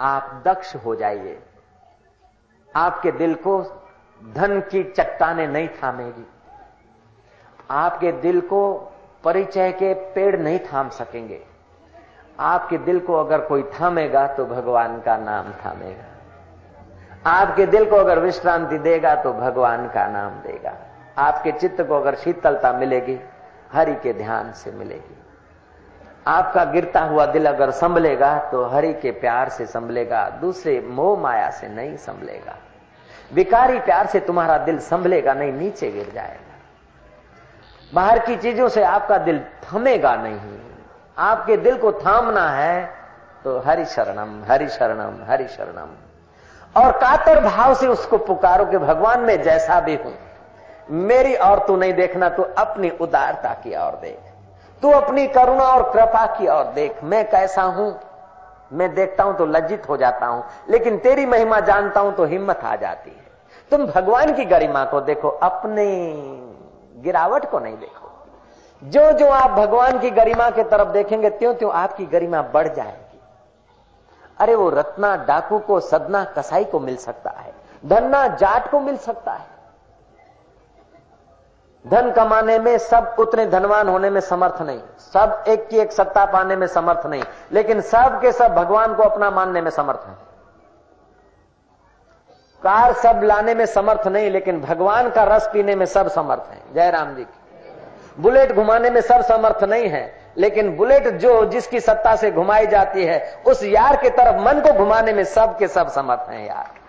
आप 0.00 0.42
दक्ष 0.46 0.74
हो 0.76 0.94
जाइए। 0.94 1.38
आपके 2.74 3.12
दिल 3.12 3.34
को 3.34 3.60
धन 4.34 4.60
की 4.60 4.82
चट्टाने 4.84 5.46
नहीं 5.46 5.68
थामेगी। 5.68 6.26
आपके 7.70 8.12
दिल 8.12 8.40
को 8.40 8.74
परिचय 9.24 9.72
के 9.72 9.94
पेड़ 9.94 10.36
नहीं 10.36 10.58
थाम 10.58 10.88
सकेंगे। 10.88 11.40
आपके 12.40 12.78
दिल 12.78 12.98
को 13.00 13.14
अगर 13.14 13.40
कोई 13.40 13.62
थामेगा 13.80 14.26
तो 14.26 14.44
भगवान 14.46 15.00
का 15.00 15.16
नाम 15.16 15.52
थामेगा। 15.52 17.30
आपके 17.30 17.66
दिल 17.66 17.90
को 17.90 17.96
अगर 17.96 18.18
विश्रांति 18.18 18.78
देगा 18.78 19.14
तो 19.14 19.32
भगवान 19.32 19.88
का 19.88 20.06
नाम 20.06 20.32
देगा। 20.40 20.76
आपके 21.18 21.52
चित्त 21.52 21.80
को 21.80 21.94
अगर 21.94 22.14
शीतलता 22.14 22.72
मिलेगी, 22.72 23.20
हरि 23.72 23.94
के 23.94 24.12
ध्यान 24.12 24.52
से 24.52 24.70
मिलेगी। 24.70 25.16
आपका 26.26 26.64
गिरता 26.64 27.00
हुआ 27.00 27.24
दिल 27.26 27.46
अगर 27.46 27.70
संभलेगा 27.72 28.36
तो 28.52 28.64
हरि 28.66 28.92
के 28.92 29.10
प्यार 29.12 29.48
से 29.48 29.66
संभलेगा, 29.66 30.28
दूसरे 30.40 30.80
मोह 30.80 31.18
माया 31.20 31.50
से 31.50 31.68
नहीं 31.68 31.96
संभलेगा। 31.96 32.56
विकारी 33.32 33.78
प्यार 33.80 34.06
से 34.06 34.20
तुम्हारा 34.20 34.56
दिल 34.58 34.78
संभलेगा, 34.80 35.34
नहीं, 35.34 35.52
नीचे 35.52 35.90
गिर 35.90 36.10
जाएगा। 36.14 36.52
बाहर 37.92 38.18
की 38.18 38.36
चीज़ों 38.36 38.68
से 38.68 38.82
आपका 38.84 39.18
दिल 39.20 39.40
थमेगा 39.64 40.14
नहीं। 40.16 40.58
आपके 41.16 41.56
दिल 41.58 41.76
को 41.78 41.92
थामना 41.94 42.48
है 42.50 42.84
तो 43.44 43.58
हरि 43.60 43.84
शरणम 43.86 44.42
हरि 44.48 44.68
शरणम 44.68 45.18
हरि 45.28 45.48
शरणम। 45.48 45.90
और 46.74 46.92
कातर 46.98 47.40
भाव 47.40 47.74
से 47.74 47.86
उसको 47.86 48.18
पुकारो 48.18 48.64
कि 48.64 48.78
भगवान, 48.78 49.20
में 49.20 49.42
जैसा 49.42 49.80
भी 49.80 49.94
हूँ, 49.96 50.14
मेरी 50.90 51.34
और 51.36 51.66
तू 51.66 51.76
नहीं 51.76 51.92
देखना, 51.94 52.28
तू 52.28 52.42
अपनी 52.42 52.90
उदारता 52.90 53.52
की 53.54 53.76
ओर 53.78 53.98
देख। 54.02 54.23
तू 54.84 54.90
अपनी 54.90 55.26
करुणा 55.26 55.64
और 55.64 55.82
कृपा 55.92 56.24
की 56.26 56.48
ओर 56.48 56.64
देख। 56.64 57.02
मैं 57.04 57.30
कैसा 57.30 57.62
हूँ? 57.62 57.94
मैं 58.72 58.94
देखता 58.94 59.24
हूँ 59.24 59.36
तो 59.36 59.46
लज्जित 59.46 59.88
हो 59.88 59.96
जाता 59.96 60.26
हूँ, 60.26 60.42
लेकिन 60.70 60.98
तेरी 60.98 61.24
महिमा 61.26 61.60
जानता 61.60 62.00
हूँ 62.00 62.12
तो 62.14 62.24
हिम्मत 62.24 62.60
आ 62.64 62.74
जाती 62.76 63.10
है। 63.10 63.24
तुम 63.70 63.86
भगवान 63.86 64.34
की 64.34 64.44
गरिमा 64.44 64.84
को 64.84 65.00
देखो, 65.00 65.28
अपने 65.28 65.86
गिरावट 67.02 67.50
को 67.50 67.58
नहीं 67.58 67.76
देखो। 67.76 68.10
जो 68.82 69.10
जो 69.12 69.28
आप 69.28 69.50
भगवान 69.50 69.98
की 69.98 70.10
गरिमा 70.10 70.50
के 70.50 70.64
तरफ़ 70.64 70.88
देखेंगे 70.88 71.30
त्यों 71.30 71.54
त्यों 71.54 71.72
आपकी 71.72 72.06
गरिमा 72.06 72.42
बढ़ 72.42 72.68
जाएगी। 72.68 73.20
अरे 74.38 74.54
वो 74.54 74.68
रत्ना 74.70 75.16
डाकू 75.16 75.58
को, 75.58 75.80
सदना 75.80 76.24
कसाई 76.24 76.64
को 76.64 76.80
मिल 76.80 76.96
सकता 76.96 77.30
है, 77.30 77.52
धन्ना 77.86 78.26
जाट 78.26 78.70
को 78.70 78.80
मिल 78.80 78.96
सकता 78.96 79.32
है। 79.32 79.53
धन 81.86 82.10
कमाने 82.10 82.58
में 82.58 82.78
सब 82.78 83.16
उतने 83.18 83.46
धनवान 83.46 83.88
होने 83.88 84.10
में 84.10 84.20
समर्थ 84.20 84.62
नहीं। 84.62 84.80
सब 84.98 85.44
एक 85.48 85.68
की 85.68 85.78
एक 85.78 85.92
सत्ता 85.92 86.24
पाने 86.24 86.56
में 86.56 86.66
समर्थ 86.66 87.06
नहीं। 87.06 87.22
लेकिन 87.52 87.80
सब 87.80 88.20
के 88.20 88.32
सब 88.32 88.54
भगवान 88.54 88.94
को 88.94 89.02
अपना 89.02 89.30
मानने 89.30 89.60
में 89.60 89.70
समर्थ 89.70 90.00
है। 90.06 90.14
कार 92.62 92.92
सब 92.92 93.20
लाने 93.24 93.54
में 93.54 93.66
समर्थ 93.66 94.08
नहीं, 94.08 94.30
लेकिन 94.30 94.60
भगवान 94.60 95.10
का 95.10 95.24
रस 95.24 95.50
पीने 95.52 95.74
में 95.74 95.86
सब 95.86 96.08
समर्थ 96.08 96.42
है। 96.50 96.74
जय 96.74 96.90
राम 96.90 97.14
जी 97.14 97.24
की। 97.24 98.22
बुलेट 98.22 98.52
घुमाने 98.52 98.90
में 98.90 99.00
सब 99.00 99.20
समर्थ 99.20 99.64
नहीं 99.64 99.88
है, 99.88 100.32
लेकिन 100.36 100.76
बुलेट 100.76 101.08
जो 101.08 101.44
जिसकी 101.44 101.80
सत्ता 101.80 102.16
से 102.16 102.30
घुमाई 102.30 102.66
जाती 102.66 103.04
है, 103.04 103.42
उस 103.46 103.64
यार 103.64 103.96
के 103.96 104.10
तरफ़, 104.10 104.36
मन 104.36 104.60
को 104.60 104.72
घुमाने 104.72 105.12
में 105.12 105.24
सब 105.24 105.58
के 105.58 105.68
सब 105.68 105.88
समर्थ 105.88 106.30
हैं 106.30 106.46
यार। 106.46 106.83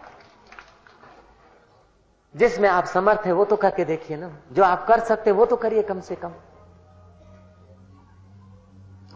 जिसमें 2.35 2.69
आप 2.69 2.85
समर्थ 2.85 3.21
है, 3.25 3.31
वो 3.31 3.45
तो 3.45 3.55
करके 3.55 3.85
देखिए 3.85 4.17
ना। 4.17 4.31
जो 4.51 4.63
आप 4.63 4.87
कर 4.87 4.99
सकते, 4.99 5.31
वो 5.31 5.45
तो 5.45 5.55
करिए 5.55 5.81
कम 5.81 5.99
से 5.99 6.15
कम। 6.15 6.31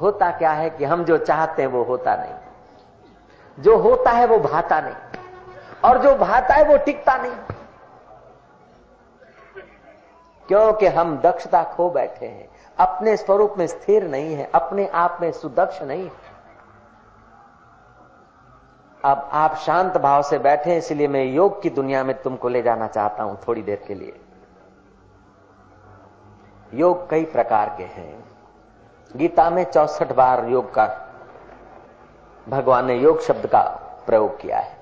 होता 0.02 0.32
क्या 0.32 0.52
है 0.52 0.70
कि 0.70 0.86
हम 0.86 1.04
जो 1.04 1.18
चाहते 1.18 1.62
हैं, 1.62 1.70
वो 1.70 1.84
होता 1.84 2.16
नहीं। 2.16 2.34
जो 3.60 3.78
होता 3.78 4.12
है, 4.12 4.28
वो 4.28 4.40
भाता 4.40 4.82
नहीं। 4.82 4.96
और 5.86 5.98
जो 5.98 6.16
भाता 6.16 6.54
है, 6.54 6.64
वो 6.64 6.78
टिकता 6.78 7.18
नहीं। 7.18 7.36
क्योंकि 10.48 10.88
हम 10.88 11.18
दक्षता 11.18 11.64
खो 11.64 11.90
बैठे 11.90 12.26
हैं। 12.26 12.50
अपने 12.80 13.18
स्वरूप 13.18 13.56
में 13.58 13.68
स्थिर 13.68 14.04
नहीं 14.04 14.36
है, 14.36 14.52
अपने 14.56 14.88
आप 14.88 15.18
में 15.22 15.32
सुदक्ष 15.32 15.82
नहीं 15.82 16.04
है। 16.04 16.39
अब 19.04 19.30
आप 19.34 19.56
शांत 19.56 19.98
भाव 19.98 20.22
से 20.22 20.38
बैठे 20.40 20.78
इसलिए 20.78 21.08
मैं 21.08 21.24
योग 21.26 21.62
की 21.62 21.70
दुनिया 21.70 22.04
में 22.04 22.22
तुमको 22.22 22.50
ले 22.50 22.62
जाना 22.62 22.88
चाहता 22.88 23.24
हूँ 23.24 23.38
थोड़ी 23.48 23.62
देर 23.62 23.84
के 23.88 23.96
लिए। 23.96 24.20
योग 26.74 27.10
कई 27.10 27.26
प्रकार 27.26 27.74
के 27.78 27.84
हैं। 27.84 28.24
गीता 29.16 29.50
में 29.50 29.64
चौसठ 29.64 30.12
बार 30.14 30.46
योग 30.50 30.74
का, 30.74 30.86
भगवान 32.48 32.86
ने 32.86 32.96
योग 32.96 33.22
शब्द 33.22 33.46
का 33.46 33.62
प्रयोग 34.06 34.40
किया 34.42 34.58
है। 34.58 34.78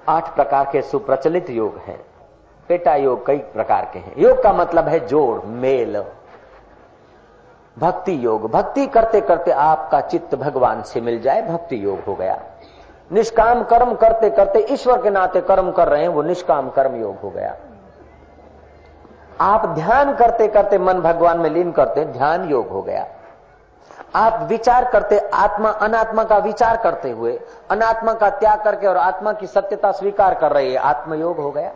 आठ 0.00 0.34
प्रकार 0.34 0.68
के 0.72 0.82
सुप्रचलित 0.82 1.50
योग 1.50 1.78
हैं। 1.78 1.98
पेटा 2.68 2.94
योग 2.96 3.26
कई 3.26 3.38
प्रकार 3.38 3.90
के 3.92 3.98
हैं। 3.98 4.14
योग 4.18 4.42
का 4.42 4.52
मतलब 4.52 4.88
है 4.88 5.06
जोड़, 5.06 5.44
मेल। 5.44 6.02
भक्ति 7.76 8.24
योग। 8.24 8.50
भक्ति 8.50 8.86
करते 8.86 9.20
करते 9.20 9.50
आपका 9.50 10.00
चित्त 10.00 10.34
भगवान 10.34 10.82
से 10.82 11.00
मिल 11.00 11.20
जाए, 11.20 11.42
भक्ति 11.42 11.84
योग 11.84 12.00
हो 12.00 12.14
गया। 12.14 12.38
निष्काम 13.12 13.62
कर्म 13.64 13.94
करते 13.94 14.30
करते 14.30 14.66
ईश्वर 14.70 15.02
के 15.02 15.10
नाते 15.10 15.40
कर्म 15.40 15.70
कर 15.72 15.88
रहे 15.88 16.02
हैं, 16.02 16.08
वो 16.08 16.22
निष्काम 16.22 16.70
कर्म 16.70 16.96
योग 16.96 17.16
हो 17.20 17.30
गया। 17.30 17.56
आप 19.40 19.66
ध्यान 19.66 20.16
करते 20.16 20.48
करते 20.48 20.78
मन 20.78 21.00
भगवान 21.00 21.38
में 21.38 21.50
लीन 21.50 21.72
करते, 21.72 22.04
ध्यान 22.04 22.48
योग 22.50 22.68
हो 22.68 22.82
गया। 22.82 23.06
आप 24.14 24.42
विचार 24.42 24.90
करते, 24.90 25.18
आत्मा, 25.18 25.70
अनात्मा 25.70 26.24
का 26.24 26.38
विचार 26.38 26.76
करते 26.76 27.10
हुए, 27.10 27.40
अनात्मा 27.70 28.12
का 28.12 28.30
त्याग 28.30 28.62
करके 28.62 28.86
और 28.86 28.96
आत्मा 28.96 29.32
की 29.32 29.46
सत्यता 29.46 29.92
स्वीकार 29.92 30.34
कर 30.34 30.52
रही 30.52 30.72
है 30.72 30.78
आत्मयोग 30.78 31.36
हो 31.36 31.50
गया। 31.50 31.72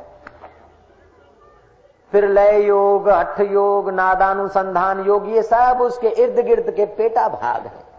फिर 2.12 2.28
लय 2.28 2.62
योग 2.62 3.08
हठ 3.08 3.40
योग, 3.40 3.90
नादानुसंधान 3.90 5.00
योग, 5.00 5.28
ये 5.28 5.42
सब 5.42 5.78
उसके 5.80 6.08
इर्द 6.08 6.46
गिर्द 6.46 6.70
के 6.70 6.86
पेटा 6.86 7.28
भाग 7.28 7.66
है। 7.66 7.91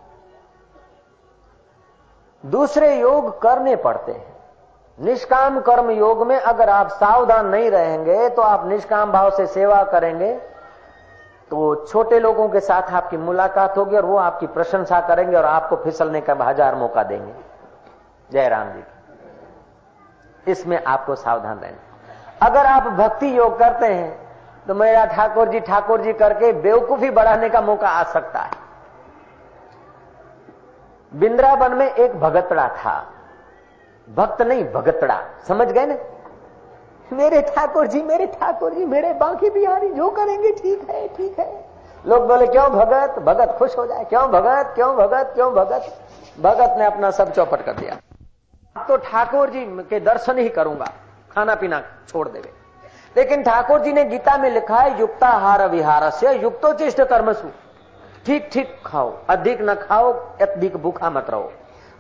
दूसरे 2.43 2.95
योग 2.95 3.41
करने 3.41 3.75
पड़ते 3.77 4.11
हैं। 4.11 4.31
निष्काम 4.99 5.59
कर्म 5.61 5.89
योग 5.91 6.25
में 6.27 6.37
अगर 6.37 6.69
आप 6.69 6.89
सावधान 6.91 7.47
नहीं 7.47 7.69
रहेंगे 7.71 8.29
तो 8.29 8.41
आप 8.41 8.67
निष्काम 8.67 9.11
भाव 9.11 9.29
से 9.29 9.45
सेवा 9.49 9.83
करेंगे। 9.85 10.33
तो 11.51 11.75
छोटे 11.85 12.19
लोगों 12.19 12.47
के 12.49 12.59
साथ 12.61 12.91
आपकी 12.93 13.17
मुलाकात 13.19 13.77
होगी 13.77 13.95
और 13.97 14.05
वो 14.05 14.17
आपकी 14.19 14.47
प्रशंसा 14.49 14.99
करेंगे 15.01 15.35
और 15.37 15.45
आपको 15.45 15.75
फिसलने 15.75 16.21
का 16.21 16.33
हज़ार 16.41 16.75
मौका 16.75 17.03
देंगे। 17.03 17.33
जय 18.29 18.47
राम 18.49 18.71
जी 18.71 20.51
इसमें 20.51 20.83
आपको 20.83 21.15
सावधान 21.17 21.59
रहना 21.59 22.47
अगर 22.47 22.65
आप 22.65 22.87
भक्ति 22.93 23.37
योग 23.37 23.57
करते 23.59 23.85
हैं 23.87 24.65
तो 24.65 24.73
मेरा 24.75 25.05
ठाकुर 25.07 25.49
जी 25.49 25.59
ठाकुर 25.61 26.01
जी 26.01 26.13
करके 26.15 26.51
बेवकूफ़ी 26.53 27.09
बढ़ाने 27.11 27.49
का 27.49 27.61
मौका 27.61 27.89
आ 27.89 28.03
सकता 28.11 28.39
है। 28.39 28.61
बिंद्रावन 31.15 31.71
में 31.71 31.91
एक 31.91 32.19
भगतड़ा 32.19 32.67
था। 32.67 33.13
भक्त 34.15 34.41
नहीं, 34.41 34.65
भगतड़ा। 34.65 35.21
समझ 35.47 35.67
गए 35.67 35.85
ना? 35.85 35.95
मेरे 37.13 37.41
ठाकुर 37.41 37.87
जी, 37.87 38.01
मेरे 38.01 38.27
ठाकुर 38.27 38.73
जी, 38.73 38.85
मेरे 38.85 39.13
बाकी 39.13 39.49
बिहारी 39.49 39.89
जो 39.89 40.09
करेंगे, 40.09 40.51
ठीक 40.51 40.89
है 40.89 41.07
ठीक 41.07 41.39
है। 41.39 41.65
लोग 42.07 42.27
बोले, 42.27 42.47
क्यों 42.47 42.69
भगत? 42.69 43.19
भगत 43.19 43.55
खुश 43.59 43.77
हो 43.77 43.87
जाए। 43.87 44.03
क्यों 44.03 44.27
भगत? 44.27 44.71
क्यों 44.75 44.95
भगत? 44.95 45.31
क्यों 45.35 45.53
भगत? 45.53 45.99
भगत 46.41 46.75
ने 46.79 46.85
अपना 46.85 47.11
सब 47.11 47.33
चौपट 47.33 47.65
कर 47.65 47.73
दिया। 47.73 47.97
अब 48.77 48.87
तो 48.87 48.97
ठाकुर 48.97 49.49
जी 49.49 49.65
के 49.65 49.99
दर्शन 49.99 50.37
ही 50.37 50.49
करूँगा। 50.49 50.85
खाना 51.35 51.55
पीना 51.55 51.81
छोड़ 52.07 52.29
देवे। 52.29 52.53
लेकिन 53.17 53.43
ठाकुर 53.43 53.79
जी 53.79 53.93
ने 53.93 54.05
गीता 54.05 54.37
में 54.37 54.49
लिखा 54.49 54.77
है, 54.77 54.99
युक्ताहार 54.99 55.69
विहार 55.69 56.09
से 56.09 56.33
युक्तोचिष्ट 56.33 57.01
कर्मसु 57.01 57.47
ठीक 58.25 58.49
ठीक 58.53 58.75
खाओ। 58.85 59.11
अधिक 59.29 59.61
न 59.61 59.73
खाओ, 59.77 60.11
अधिक 60.41 60.77
भूखा 60.77 61.09
मत 61.09 61.29
रहो। 61.29 61.51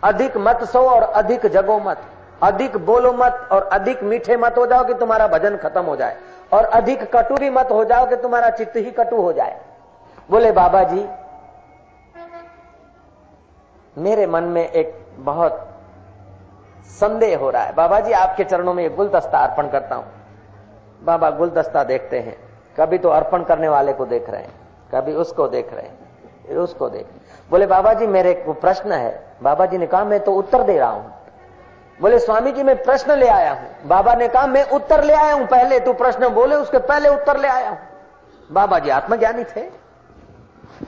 अधिक 0.03 0.37
मत 0.37 0.63
सो 0.63 0.79
और 0.89 1.03
अधिक 1.03 1.45
जगो 1.47 1.79
मत। 1.79 2.01
अधिक 2.43 2.77
बोलो 2.85 3.11
मत 3.13 3.47
और 3.51 3.63
अधिक 3.73 4.03
मीठे 4.03 4.37
मत 4.37 4.57
हो 4.57 4.65
जाओ 4.67 4.85
कि 4.85 4.93
तुम्हारा 4.93 5.27
भजन 5.27 5.57
खत्म 5.57 5.81
हो 5.81 5.95
जाए। 5.95 6.17
और 6.53 6.65
अधिक 6.65 7.03
कटु 7.15 7.35
भी 7.35 7.49
मत 7.49 7.71
हो 7.71 7.83
जाओ 7.85 8.07
कि 8.09 8.15
तुम्हारा 8.15 8.49
चित्त 8.51 8.75
ही 8.75 8.91
कटु 8.91 9.15
हो 9.15 9.31
जाए। 9.33 9.59
बोले 10.29 10.51
बाबा 10.51 10.83
जी 10.83 11.05
मेरे 13.95 14.25
मन 14.27 14.43
में 14.43 14.67
एक 14.67 14.93
बहुत 15.17 15.59
संदेह 16.91 17.37
हो 17.39 17.49
रहा 17.49 17.63
है। 17.63 17.73
बाबा 17.73 17.99
जी 17.99 18.11
आपके 18.13 18.43
चरणों 18.43 18.73
में 18.73 18.95
गुलदस्ता 18.95 19.39
अर्पण 19.39 19.69
करता 19.69 19.95
हूँ। 19.95 20.05
बाबा, 21.01 21.29
गुलदस्ता 21.31 21.83
देखते 21.83 22.19
हैं। 22.19 22.35
कभी 22.75 22.97
तो 22.97 23.09
अर्पण 23.09 23.43
करने 23.43 23.69
वाले 23.69 23.93
को 23.93 24.05
देख 24.05 24.29
रहे 24.29 24.41
हैं, 24.41 24.53
कभी 24.93 25.13
उसको 25.15 25.47
देख 25.47 25.73
रहे 25.73 25.83
हैं। 25.83 26.02
उसको 26.49 26.89
देख। 26.89 27.07
बोले 27.49 27.65
बाबा 27.65 27.93
जी 27.93 28.07
मेरे 28.07 28.33
को 28.33 28.53
प्रश्न 28.53 28.91
है। 28.91 29.37
बाबा 29.41 29.65
जी 29.65 29.77
ने 29.77 29.87
कहा, 29.87 30.03
मैं 30.03 30.19
तो 30.19 30.33
उत्तर 30.33 30.63
दे 30.63 30.79
रहा 30.79 30.89
हूँ। 30.89 31.13
बोले, 32.01 32.19
स्वामी 32.19 32.51
जी, 32.51 32.63
मैं 32.63 32.83
प्रश्न 32.83 33.11
ले 33.11 33.27
आया 33.27 33.53
हूँ। 33.53 33.87
बाबा 33.87 34.13
ने 34.13 34.27
कहा, 34.27 34.47
मैं 34.47 34.69
उत्तर 34.69 35.03
ले 35.03 35.13
आया 35.13 35.33
हूँ, 35.33 35.45
पहले 35.45 35.79
तू 35.79 35.93
प्रश्न 35.93 36.29
बोले, 36.29 36.55
उसके 36.55 36.77
पहले 36.77 37.09
उत्तर 37.09 37.39
ले 37.39 37.47
आया 37.47 37.69
हूँ। 37.69 37.79
बाबा 38.51 38.79
जी 38.79 38.89
आत्मज्ञानी 38.89 39.43
थे, 39.43 39.61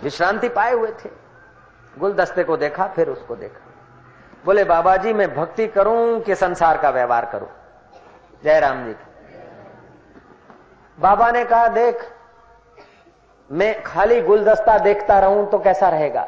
विश्रांति 0.04 0.50
पाए 0.50 0.74
हुए 0.74 0.92
थे। 1.06 1.10
गुलदस्ते 2.00 2.44
को 2.44 2.58
देखा, 2.58 2.88
फिर 2.88 3.10
उसको 3.10 3.36
देखा। 3.36 3.62
बोले 4.46 4.64
बाबा 4.64 4.98
जी 4.98 5.14
मैं 5.14 5.36
भक्ति 5.36 5.68
करूँ 5.68 6.20
कि 6.20 6.36
संसार 6.36 6.78
का 6.78 6.90
व्यवहार 6.90 7.26
करूँ? 7.26 7.48
जय 8.44 8.60
राम 8.60 8.86
जी 8.86 8.96
बाबा 10.98 11.32
ने 11.32 11.44
कहा, 11.46 11.68
देख 11.68 12.15
मैं 13.50 13.84
खाली 13.84 14.22
गुलदस्ता 14.22 14.78
देखता 14.78 15.20
रहूँ 15.20 15.50
तो 15.52 15.60
कैसा 15.60 15.90
रहेगा? 15.90 16.28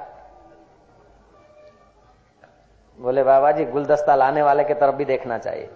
बोले, 3.00 3.24
बाबा 3.24 3.52
जी, 3.52 3.66
गुलदस्ता 3.66 4.16
लाने 4.16 4.42
वाले 4.42 4.64
की 4.64 4.74
तरफ़ 4.74 4.96
भी 4.96 5.06
देखना 5.06 5.38
चाहिए। 5.38 5.70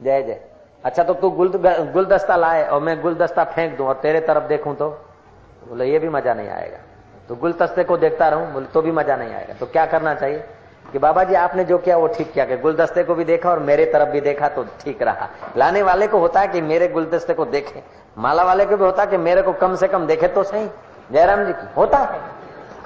जय 0.00 0.22
जय। 0.22 0.40
अच्छा 0.84 1.02
तो 1.02 1.14
तू 1.14 1.30
गुल 1.30 2.08
लाए 2.30 2.66
और 2.68 2.80
मैं 2.80 3.00
गुलदस्ता 3.00 3.44
फेंक 3.44 3.76
दूँ 3.76 3.86
और 3.86 3.94
तेरे 3.94 4.20
तरफ़ 4.20 4.44
देखूँ 4.44 4.74
तो? 4.76 4.88
बोले, 5.68 5.86
ये 5.86 5.98
भी 5.98 6.08
मज़ा 6.08 6.34
नहीं 6.34 6.48
आएगा। 6.48 6.78
तो 7.28 7.36
गुलदस्ते 7.36 7.84
को 7.84 7.96
देखता 7.96 8.28
रहूँ, 8.28 8.52
बोले 8.52 8.66
तो 8.66 8.82
भी 8.82 8.92
मज़ा 8.92 9.16
नहीं 9.16 9.34
आएगा। 9.34 9.54
तो 9.54 9.66
क्या 9.66 9.86
करना 9.86 10.14
चाहिए? 10.14 10.44
कि 10.92 10.98
बाबा 10.98 11.22
जी, 11.24 11.34
आपने 11.36 11.64
जो 11.64 11.78
किया 11.78 11.96
वो 11.96 12.06
ठीक 12.08 12.32
किया, 12.32 12.44
कि 12.44 12.56
गुलदस्ते 12.58 13.02
को 13.02 13.14
भी 13.14 13.24
देखा 13.24 13.50
और 13.50 13.58
मेरे 13.60 13.84
तरफ़ 13.86 14.08
भी 14.08 14.20
देखा 14.20 14.48
तो 14.48 14.64
ठीक 14.80 15.02
रहा। 15.02 15.28
लाने 15.56 15.82
वाले 15.82 16.06
को 16.06 16.18
होता 16.18 16.40
है 16.40 16.48
कि 16.48 16.60
मेरे 16.62 16.88
गुलदस्ते 16.88 17.34
को 17.34 17.44
देखे, 17.46 17.82
माला 18.18 18.42
वाले 18.42 18.64
को 18.64 18.76
भी 18.76 18.84
होता 18.84 19.02
है 19.02 19.08
कि 19.08 19.16
मेरे 19.18 19.42
को 19.42 19.52
कम 19.54 19.74
से 19.74 19.88
कम 19.88 20.06
देखे 20.06 20.28
तो 20.28 20.42
सही। 20.44 20.68
जयराम 21.12 21.44
जी 21.44 21.52
की, 21.52 21.66
होता 21.76 21.98
है। 21.98 22.20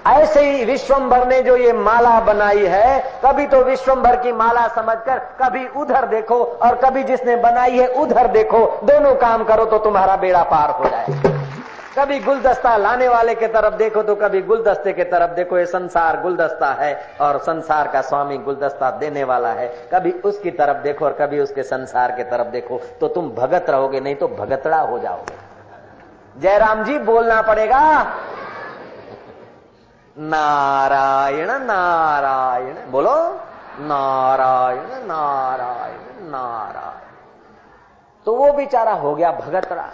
ऐसे 0.09 0.41
ही 0.43 0.65
विश्वम्भर 0.65 1.27
ने 1.29 1.41
जो 1.43 1.57
ये 1.57 1.73
माला 1.75 2.19
बनाई 2.21 2.67
है, 2.67 3.21
कभी 3.25 3.47
तो 3.47 3.63
विश्वम्भर 3.65 4.17
की 4.17 4.33
माला 4.33 4.67
समझकर 4.75 5.19
कभी 5.41 5.67
उधर 5.77 6.07
देखो 6.07 6.35
और 6.35 6.75
कभी 6.77 7.03
जिसने 7.05 7.37
बनाई 7.37 7.79
है 7.79 7.87
उधर 8.03 8.27
देखो। 8.33 8.59
दोनों 8.85 9.15
काम 9.17 9.45
करो 9.45 9.65
तो 9.65 9.79
तुम्हारा 9.79 10.17
बेड़ा 10.17 10.43
पार 10.45 10.71
हो 10.73 10.85
जाए 10.85 11.35
कभी 11.99 12.19
गुलदस्ता 12.21 12.77
लाने 12.77 13.09
वाले 13.09 13.35
के 13.35 13.47
तरफ़ 13.49 13.75
देखो 13.75 14.03
तो 14.03 14.15
कभी 14.15 14.41
गुलदस्ते 14.43 14.93
के 14.93 15.05
तरफ़ 15.05 15.31
देखो, 15.31 15.59
ये 15.59 15.67
संसार 15.67 16.21
गुलदस्ता 16.21 16.73
है 16.73 17.17
और 17.21 17.39
संसार 17.39 17.89
का 17.89 18.01
स्वामी 18.01 18.39
गुलदस्ता 18.39 18.91
देने 18.91 19.25
वाला 19.25 19.49
है। 19.49 19.69
कभी 19.95 20.13
उसकी 20.25 20.51
तरफ़ 20.51 20.77
देखो 20.77 21.05
और 21.05 21.13
कभी 21.13 21.41
उसके 21.41 21.63
संसार 21.63 22.11
के 22.11 22.25
तरफ़ 22.25 22.49
देखो 22.49 22.81
तो 23.01 23.09
तुम 23.09 23.31
भगत 23.31 23.71
रहोगे, 23.71 24.01
नहीं 24.01 24.15
तो 24.15 24.29
भगतड़ा 24.29 24.81
हो 24.81 24.99
जाओगे। 24.99 25.39
जयराम 26.41 26.85
जी, 26.85 26.99
बोलना 26.99 27.43
पड़ेगा। 27.43 27.83
नारायण 30.19 31.51
नारायण, 31.51 32.75
बोलो। 32.91 33.17
नारायण 33.81 35.07
नारायण 35.07 36.31
नारायण। 36.31 37.15
तो 38.27 38.35
वो 38.35 38.53
बेचारा 38.53 38.93
हो 38.93 39.15
गया 39.15 39.33
भगतड़ा। 39.33 39.89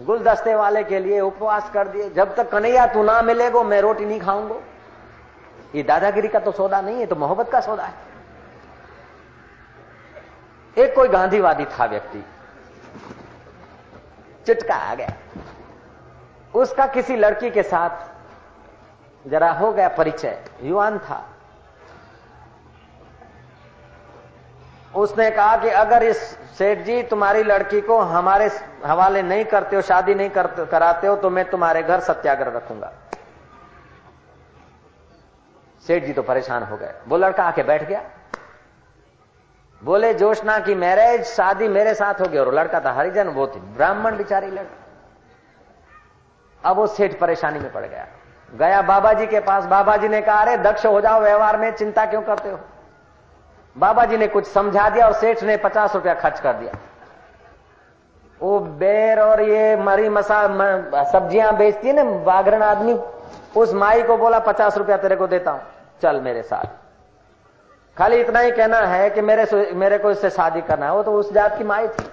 गुलदस्ते 0.00 0.54
वाले 0.54 0.82
के 0.84 0.98
लिए 0.98 1.20
उपवास 1.20 1.70
कर 1.70 1.88
दिए। 1.88 2.08
जब 2.10 2.34
तक 2.36 2.50
कन्हैया 2.50 2.86
तू 2.86 3.02
ना 3.02 3.20
मिलेगो, 3.22 3.62
मैं 3.64 3.80
रोटी 3.80 4.04
नहीं 4.04 4.20
खाऊँगा। 4.20 4.54
ये 5.74 5.82
दादागिरी 5.82 6.28
का 6.28 6.38
तो 6.38 6.52
सौदा 6.52 6.80
नहीं 6.80 7.00
है 7.00 7.06
तो 7.06 7.16
मोहब्बत 7.16 7.50
का 7.50 7.60
सौदा 7.60 7.84
है। 7.84 7.94
एक 10.76 10.94
कोई 10.94 11.08
गांधीवादी 11.08 11.64
था 11.68 11.84
व्यक्ति, 11.86 12.24
चिटका 14.46 14.74
आ 14.74 14.94
गया। 14.94 15.12
उसका 16.54 16.86
किसी 16.86 17.16
लड़की 17.16 17.50
के 17.50 17.62
साथ 17.62 19.28
जरा 19.28 19.50
हो 19.52 19.72
गया 19.72 19.88
परिचय, 19.90 20.38
युवान 20.62 20.98
था। 20.98 21.24
उसने 24.94 25.30
कहा 25.30 25.56
कि 25.56 25.68
अगर 25.68 26.02
इस 26.02 26.18
सेठ 26.58 26.78
जी 26.78 27.02
तुम्हारी 27.02 27.42
लड़की 27.42 27.80
को 27.80 27.98
हमारे 27.98 28.50
हवाले 28.84 29.22
नहीं 29.22 29.44
करते 29.44 29.76
हो 29.76 29.82
शादी 29.82 30.14
नहीं 30.14 30.30
कर, 30.30 30.46
कराते 30.64 31.06
हो 31.06 31.16
तो 31.16 31.30
मैं 31.30 31.44
तुम्हारे 31.50 31.82
घर 31.82 32.00
सत्याग्रह 32.00 32.56
रखूँगा। 32.56 32.92
सेठ 35.84 36.04
जी 36.04 36.12
तो 36.12 36.22
परेशान 36.22 36.62
हो 36.62 36.76
गए। 36.76 36.94
वो 37.08 37.16
लड़का 37.16 37.44
आके 37.44 37.62
बैठ 37.62 37.82
गया। 37.82 38.02
बोले 39.82 40.12
जोशना 40.14 40.58
की 40.58 40.74
मैरिज 40.74 41.24
शादी 41.26 41.68
मेरे 41.68 41.94
साथ 41.94 42.20
हो 42.20 42.26
गई 42.26 42.38
और 42.38 42.54
लड़का 42.54 42.80
था 42.80 42.92
हरिजन 42.92 43.28
वो 43.28 43.46
थी 43.46 43.60
ब्राह्मण 43.76 44.16
बिचारी 44.16 44.46
लड़का। 44.46 44.76
अब 46.62 46.76
वो 46.76 46.86
सेठ 46.86 47.18
परेशानी 47.18 47.58
में 47.58 47.72
पड़ 47.72 47.84
गया। 47.84 48.06
गया 48.52 48.82
बाबा 48.82 49.12
जी 49.12 49.26
के 49.26 49.40
पास। 49.40 49.64
बाबा 49.66 49.96
जी 49.96 50.08
ने 50.08 50.20
कहा 50.22 50.40
अरे 50.40 50.56
दक्ष 50.58 50.86
हो 50.86 51.00
जाओ 51.00 51.20
व्यवहार 51.20 51.56
में 51.56 51.70
चिंता 51.72 52.04
क्यों 52.06 52.22
करते 52.22 52.48
हो? 52.48 52.58
बाबा 53.76 54.04
जी 54.04 54.16
ने 54.16 54.26
कुछ 54.28 54.46
समझा 54.46 54.88
दिया 54.88 55.06
और 55.06 55.12
सेठ 55.12 55.42
ने 55.42 55.56
पचास 55.56 55.94
रुपया 55.94 56.14
खर्च 56.14 56.40
कर 56.40 56.52
दिया। 56.52 56.72
वो 58.40 58.58
बेर 58.60 59.20
और 59.20 59.40
ये 59.42 59.76
मरी 59.76 60.08
मसा 60.08 60.42
सब्ज़ियाँ 61.04 61.56
बेचती 61.56 61.88
है 61.88 61.94
ना 61.94 62.04
बागरण 62.24 62.62
आदमी, 62.62 62.98
उस 63.56 63.74
माई 63.74 64.02
को 64.02 64.16
बोला, 64.16 64.38
पचास 64.38 64.78
रुपया 64.78 64.96
तेरे 64.96 65.16
को 65.16 65.26
देता 65.26 65.50
हूँ। 65.50 65.60
चल 66.02 66.20
मेरे 66.20 66.42
साथ। 66.42 66.78
खाली 67.96 68.16
इतना 68.16 68.40
ही 68.40 68.50
कहना 68.50 68.78
है 68.78 69.10
कि 69.10 69.20
मेरे 69.20 69.72
मेरे 69.74 69.98
को 69.98 70.10
इससे 70.10 70.30
शादी 70.30 70.60
करना 70.60 70.86
है। 70.86 70.92
वो 70.92 71.02
तो 71.02 71.12
उस 71.12 71.32
जात 71.32 71.56
की 71.58 71.64
माई 71.64 71.88
थी। 71.88 72.04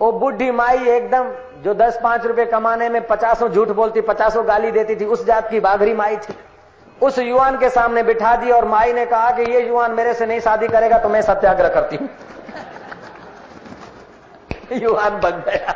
वो 0.00 0.10
बुढ़ी 0.12 0.50
माई 0.50 0.88
एकदम, 0.88 1.30
जो 1.62 1.74
दस 1.74 1.98
पाँच 2.02 2.26
रुपए 2.26 2.44
कमाने 2.46 2.88
में 2.88 3.06
पचासों 3.06 3.48
झूठ 3.48 3.68
बोलती, 3.68 4.00
पचासों 4.02 4.46
गाली 4.48 4.70
देती 4.70 4.96
थी, 4.96 5.04
उस 5.04 5.24
जात 5.26 5.48
की 5.50 5.60
बाघरी 5.60 5.94
माई 5.94 6.16
थी। 6.16 6.34
उस 7.02 7.18
युवान 7.18 7.58
के 7.58 7.68
सामने 7.70 8.02
बिठा 8.02 8.36
दी 8.36 8.50
और 8.50 8.64
माई 8.64 8.92
ने 8.92 9.06
कहा 9.06 9.30
कि 9.30 9.42
ये 9.42 9.60
युवान 9.60 9.90
मेरे 9.90 10.14
से 10.14 10.26
नहीं 10.26 10.40
शादी 10.40 10.68
करेगा 10.68 10.98
तो 10.98 11.08
मैं 11.08 11.22
सत्याग्रह 11.22 11.68
करती 11.68 11.96
हूँ। 11.96 12.08
युवान 14.72 15.20
बन 15.20 15.42
गया। 15.46 15.74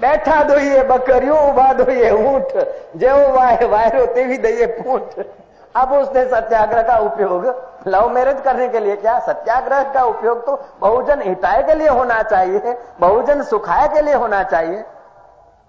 बैठा 0.00 0.42
दो 0.42 0.54
ये 0.54 0.82
बकरियों 0.82 1.38
उभा 1.50 1.72
दो 1.72 1.90
ये 1.92 2.10
ऊँट, 2.10 2.48
जो 2.96 3.16
वाय 3.32 3.64
वायरो 3.64 4.06
तेवी 4.06 4.36
दइए 4.38 4.66
पूंट। 4.66 5.26
अब 5.74 5.92
उसने 5.92 6.24
सत्याग्रह 6.24 6.82
का 6.82 6.96
उपयोग, 6.96 7.46
लव 7.86 8.08
मैरिज 8.08 8.40
करने 8.40 8.68
के 8.68 8.80
लिए 8.80 8.96
क्या। 8.96 9.18
सत्याग्रह 9.18 9.82
का 9.92 10.02
उपयोग 10.02 10.44
तो 10.46 10.56
बहुजन 10.80 11.22
हिताय 11.22 11.62
के 11.62 11.74
लिए 11.74 11.88
होना 11.88 12.22
चाहिए, 12.22 12.76
बहुजन 13.00 13.42
सुखाय 13.42 13.88
के 13.88 14.00
लिए 14.00 14.14
होना 14.14 14.42
चाहिए। 14.42 14.84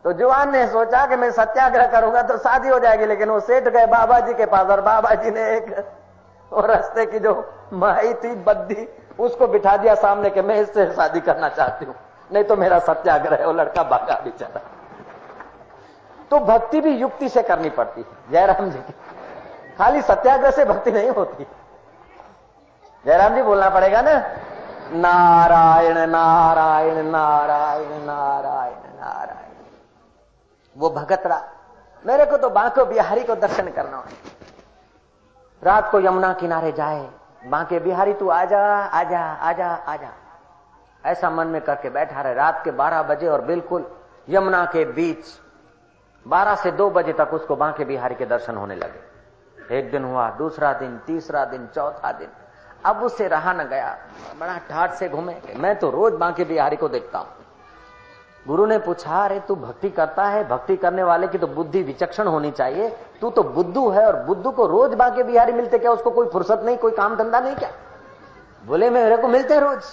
तो 0.06 0.12
जुआन 0.14 0.52
ने 0.52 0.66
सोचा 0.68 1.06
कि 1.06 1.16
मैं 1.16 1.30
सत्याग्रह 1.32 1.88
करूँगा 1.90 2.22
तो 2.24 2.38
शादी 2.38 2.70
हो 2.70 2.80
जाएगी, 2.80 3.06
लेकिन 3.06 3.30
वो 3.30 3.40
सेठ 3.42 3.64
गए 3.66 3.86
बाबा 3.88 4.20
जी 4.20 4.34
के 4.34 4.46
पास 4.46 4.68
और 4.68 4.82
बाबा 4.82 5.14
जी 5.16 5.32
ने 5.32 5.42
एक 5.52 5.86
और 6.52 6.70
रस्ते 6.72 7.06
की 7.06 7.20
जो 7.20 7.34
माई 7.74 8.14
थी, 8.14 8.34
बद्दी, 8.38 8.88
उसको 9.20 9.48
बिठा 9.48 9.76
दिया 9.78 9.96
सामने 9.98 10.30
के 10.30 10.42
मैं 10.42 10.56
इससे 10.62 10.86
शादी 10.94 11.20
करना 11.22 11.50
चाहती 11.50 11.86
हूँ। 11.86 11.96
नहीं 12.30 12.44
तो 12.44 12.56
मेरा 12.56 12.80
सत्याग्रह 12.82 13.46
वो 13.46 13.54
लड़का 13.54 13.84
भागा 13.86 14.20
बेचारा 14.24 14.62
तो 16.32 16.40
भक्ति 16.42 16.82
भी 16.82 16.92
युक्ति 16.94 17.30
से 17.30 17.42
करनी 17.44 17.70
पड़ती 17.72 18.02
है, 18.02 18.08
जयराम 18.32 18.70
जी 18.70 18.80
की। 18.80 18.94
खाली 19.78 20.02
सत्याग्रह 20.04 20.52
से 20.52 20.66
भक्ति 20.66 20.92
नहीं 20.92 21.10
होती। 21.12 21.48
जयराम 23.06 23.36
जी 23.36 23.42
बोलना 23.44 23.70
पड़ेगा 23.70 24.02
ना, 24.02 24.18
नारायण 24.96 25.98
नारायण 26.10 27.06
नारायण 27.06 28.06
नारायण। 28.06 28.87
वो 30.78 30.90
भगतरा 30.90 31.42
मेरे 32.06 32.26
को 32.26 32.38
तो 32.38 32.50
बांको 32.50 32.86
बिहारी 32.86 33.24
को 33.24 33.36
दर्शन 33.36 33.70
करना 33.72 33.98
है। 33.98 34.14
रात 35.64 35.90
को 35.92 36.00
यमुना 36.00 36.32
किनारे 36.34 36.72
जाए, 36.72 37.10
बांके 37.46 37.80
बिहारी, 37.80 38.14
तू 38.14 38.30
आजा 38.30 38.60
आजा 38.94 39.20
आजा 39.20 39.68
आजा। 39.68 40.12
ऐसा 41.04 41.30
मन 41.30 41.48
में 41.48 41.62
करके 41.62 41.90
बैठा 41.90 42.22
रहे। 42.22 42.34
रात 42.34 42.62
के 42.64 42.72
12 42.72 43.02
बजे 43.04 43.28
और 43.28 43.42
बिल्कुल 43.42 43.86
यमुना 44.30 44.64
के 44.66 44.86
बीच 44.86 45.26
12 46.26 46.56
से 46.56 46.72
2 46.72 46.90
बजे 46.90 47.14
तक 47.14 47.34
उसको 47.34 47.56
बांके 47.56 47.86
बिहारी 47.86 48.16
के 48.16 48.26
दर्शन 48.26 48.56
होने 48.56 48.76
लगे। 48.76 49.78
एक 49.78 49.92
दिन 49.92 50.04
हुआ, 50.04 50.30
दूसरा 50.30 50.74
दिन, 50.74 50.98
तीसरा 51.08 51.46
दिन, 51.46 51.68
चौथा 51.68 52.12
दिन। 52.12 52.30
अब 52.86 53.04
उससे 53.04 53.28
रहा 53.28 53.54
न 53.54 53.64
गया। 53.64 53.98
बड़ा 54.40 54.58
ठाट 54.70 54.92
से 54.92 55.10
घूमे। 55.10 55.36
मैं 55.56 55.76
तो 55.80 55.90
रोज 55.90 56.14
बांके 56.14 56.46
बिहारी 56.46 56.76
को 56.76 56.88
देखता 56.90 57.20
हूँ। 57.20 57.37
गुरु 58.48 58.66
ने 58.66 58.78
पूछा, 58.78 59.26
अरे, 59.26 59.40
तू 59.40 59.56
भक्ति 59.56 59.90
करता 59.90 60.26
है? 60.26 60.48
भक्ति 60.48 60.76
करने 60.76 61.04
वाले 61.04 61.28
की 61.28 61.38
तो 61.38 61.48
बुद्धि 61.48 61.82
विचक्षण 61.84 62.28
होनी 62.28 62.52
चाहिए। 62.52 62.90
तू 63.22 63.30
तो 63.30 63.44
बुद्धू 63.44 63.90
है 63.90 64.06
और 64.08 64.16
बुद्धू 64.16 64.52
को 64.52 64.68
रोज 64.68 64.94
बांके 64.94 65.24
बिहारी 65.24 65.52
मिलते 65.52 65.80
क्या? 65.80 65.92
उसको 65.92 66.12
कोई 66.12 66.28
फुर्सत 66.28 66.62
नहीं, 66.66 66.78
कोई 66.78 66.92
काम 66.92 67.16
धंधा 67.16 67.40
नहीं 67.40 67.56
क्या? 67.56 67.70
बोले 68.66 68.90
मेरे 68.90 69.18
को 69.18 69.28
मिलते 69.28 69.60
रोज। 69.60 69.84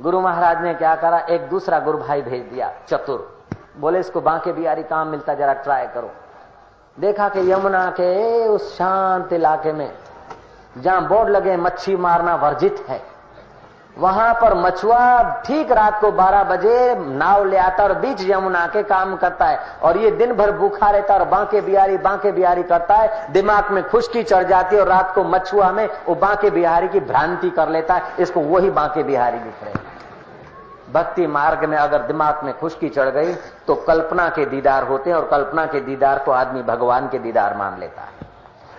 गुरु 0.00 0.20
महाराज 0.20 0.62
ने 0.62 0.74
क्या 0.74 0.94
करा? 0.94 1.18
एक 1.18 1.48
दूसरा 1.48 1.80
गुरु 1.80 1.98
भाई 1.98 2.22
भेज 2.22 2.42
दिया, 2.42 2.72
चतुर। 2.88 3.44
बोले, 3.76 4.00
इसको 4.00 4.20
बांके 4.20 4.52
बिहारी 4.52 4.82
काम 4.82 5.08
मिलता, 5.08 5.34
जरा 5.34 5.52
ट्राई 5.52 5.86
करो। 5.86 6.10
देखा 7.00 7.28
कि 7.28 7.52
यमुना 7.52 7.90
के 7.90 8.48
उस 8.48 8.78
शांत 8.78 9.32
इलाके 9.32 9.72
में, 9.72 9.92
जहाँ 10.78 11.08
बोर्ड 11.08 11.28
लगे 11.28 11.56
मच्छी 11.56 11.96
मारना 11.96 12.34
वर्जित 12.34 12.84
है। 12.88 13.13
वहाँ 13.96 14.32
पर 14.34 14.54
मछुआ 14.56 15.22
ठीक 15.40 15.70
रात 15.72 16.00
को 16.00 16.10
12 16.12 16.42
बजे 16.44 16.94
नाव 17.16 17.44
ले 17.44 17.56
आता 17.58 17.82
और 17.84 17.92
बीच 17.98 18.20
यमुना 18.20 18.66
के 18.66 18.82
काम 18.84 19.14
करता 19.16 19.46
है। 19.46 19.58
और 19.82 19.98
ये 19.98 20.10
दिन 20.12 20.32
भर 20.32 20.52
भूखा 20.52 20.90
रहता 20.90 21.14
और 21.14 21.24
बांके 21.28 21.60
बिहारी 21.60 21.96
बांके 21.98 22.32
बिहारी 22.32 22.62
करता 22.64 22.94
है। 22.94 23.32
दिमाग 23.32 23.70
में 23.70 23.82
खुश्की 23.88 24.22
चढ़ 24.22 24.48
जाती 24.48 24.76
है 24.76 24.82
और 24.82 24.88
रात 24.88 25.14
को 25.14 25.24
मछुआ 25.24 25.70
में 25.72 25.86
वो 26.08 26.14
बांके 26.16 26.50
बिहारी 26.50 26.88
की 26.88 27.00
भ्रांति 27.02 27.50
कर 27.50 27.68
लेता 27.68 27.94
है। 27.94 28.02
इसको 28.18 28.40
वही 28.42 28.70
बांके 28.72 29.02
बिहारी 29.02 29.38
दिख 29.38 29.62
रहे 29.64 29.82
भक्ति 30.92 31.26
मार्ग 31.26 31.64
में 31.64 31.76
अगर 31.78 32.02
दिमाग 32.02 32.42
में 32.44 32.52
खुश्की 32.58 32.88
चढ़ 32.88 33.08
गई 33.10 33.34
तो 33.66 33.74
कल्पना 33.86 34.28
के 34.28 34.44
दीदार 34.46 34.84
होते 34.84 35.10
हैं 35.10 35.16
और 35.16 35.26
कल्पना 35.28 35.64
के 35.66 35.80
दीदार 35.80 36.18
को 36.18 36.32
आदमी 36.32 36.62
भगवान 36.64 37.08
के 37.08 37.18
दीदार 37.18 37.56
मान 37.56 37.78
लेता 37.80 38.02
है। 38.02 38.13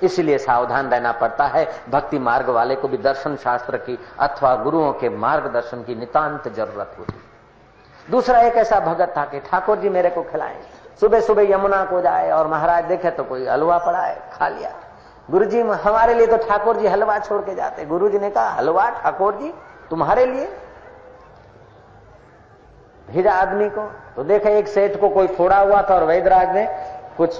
इसलिए 0.04 0.38
सावधान 0.38 0.90
रहना 0.90 1.12
पड़ता 1.12 1.46
है। 1.48 1.68
भक्ति 1.90 2.20
मार्ग 2.20 2.50
वाले 2.50 2.76
को 2.76 2.88
भी 2.88 2.98
दर्शन 3.00 3.36
शास्त्र 3.36 3.78
की 3.80 3.98
अथवा 4.20 4.56
गुरुओं 4.56 4.92
के 4.94 5.10
मार्गदर्शन 5.10 5.84
की 5.84 5.96
नितांत 5.96 6.48
ज़रूरत 6.50 6.96
होती 7.00 7.14
दूसरा 8.08 8.40
एक 8.40 8.56
ऐसा 8.58 8.80
भगत 8.80 9.14
था 9.18 9.26
कि 9.26 9.40
ठाकुर 9.42 9.78
जी 9.78 9.90
मेरे 9.90 10.10
को 10.10 10.24
खिलाए। 10.24 10.56
सुबह 11.02 11.20
सुबह 11.20 11.52
यमुना 11.52 11.84
को 11.86 12.02
जाए 12.02 12.30
और 12.32 12.48
महाराज 12.48 12.84
देखे 12.86 13.12
तो 13.12 13.24
कोई 13.24 13.46
हलवा 13.48 13.78
पड़ा 13.78 14.02
है 14.02 14.16
खा 14.34 14.48
लिया। 14.48 14.72
गुरु 15.30 15.46
जी 15.46 15.62
हमारे 15.62 16.14
लिए 16.14 16.28
तो 16.28 16.38
ठाकुर 16.40 16.78
जी 16.78 16.88
हलवा 16.88 17.18
छोड़ 17.20 17.42
के 17.42 17.56
जाते। 17.56 17.86
गुरु 17.86 18.10
जी 18.10 18.20
ने 18.20 18.30
कहा, 18.30 18.50
हलवा 18.50 18.90
ठाकुर 18.92 19.36
जी, 19.36 19.54
तुम्हारे 19.90 20.26
लिए? 20.26 20.46
भेजा 23.08 23.34
आदमी 23.34 23.70
को। 23.70 23.82
तो 24.16 24.24
देखा 24.24 24.50
एक 24.52 24.68
सेठ 24.68 25.00
को 25.00 25.10
कोई 25.10 25.28
फोड़ा 25.28 25.58
हुआ 25.60 25.82
था 25.82 25.96
और 25.96 26.04
वैदराज 26.04 26.56
ने 26.56 26.66
कुछ 27.18 27.40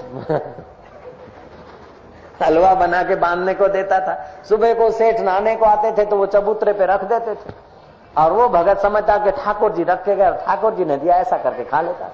हलवा 2.40 2.74
बना 2.76 3.02
के 3.02 3.14
बांधने 3.16 3.54
को 3.54 3.68
देता 3.68 4.00
था। 4.00 4.14
सुबह 4.48 4.74
को 4.74 4.90
सेठ 4.92 5.20
नहाने 5.20 5.54
को 5.56 5.64
आते 5.64 5.92
थे 5.92 6.04
तो 6.06 6.16
वो 6.16 6.26
चबूतरे 6.28 6.72
पे 6.72 6.86
रख 6.86 7.04
देते 7.04 7.34
थे। 7.34 7.54
और 8.16 8.32
वो 8.32 8.48
भगत 8.48 8.78
समझता 8.80 9.16
कि 9.18 9.30
ठाकुर 9.34 9.72
जी 9.72 9.84
रख 9.84 10.08
गए 10.08 10.30
ठाकुर 10.46 10.74
जी 10.74 10.84
ने 10.84 10.96
दिया 10.96 11.16
ऐसा 11.16 11.36
करके 11.38 11.64
खा 11.64 11.80
लेता 11.80 12.10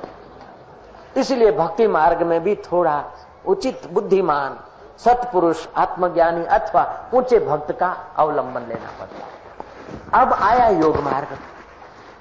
इसलिए 1.17 1.51
भक्ति 1.53 1.87
मार्ग 1.89 2.23
में 2.23 2.43
भी 2.43 2.55
थोड़ा 2.65 3.03
उचित 3.47 3.87
बुद्धिमान, 3.93 4.57
सत्पुरुष, 4.99 5.67
आत्मज्ञानी 5.77 6.45
अथवा 6.47 6.85
ऊँचे 7.15 7.39
भक्त 7.41 7.73
का 7.73 7.89
अवलंबन 8.17 8.67
लेना 8.69 8.91
पड़ता 9.01 10.21
अब 10.21 10.33
आया 10.33 10.69
योग 10.71 10.97
मार्ग। 11.03 11.37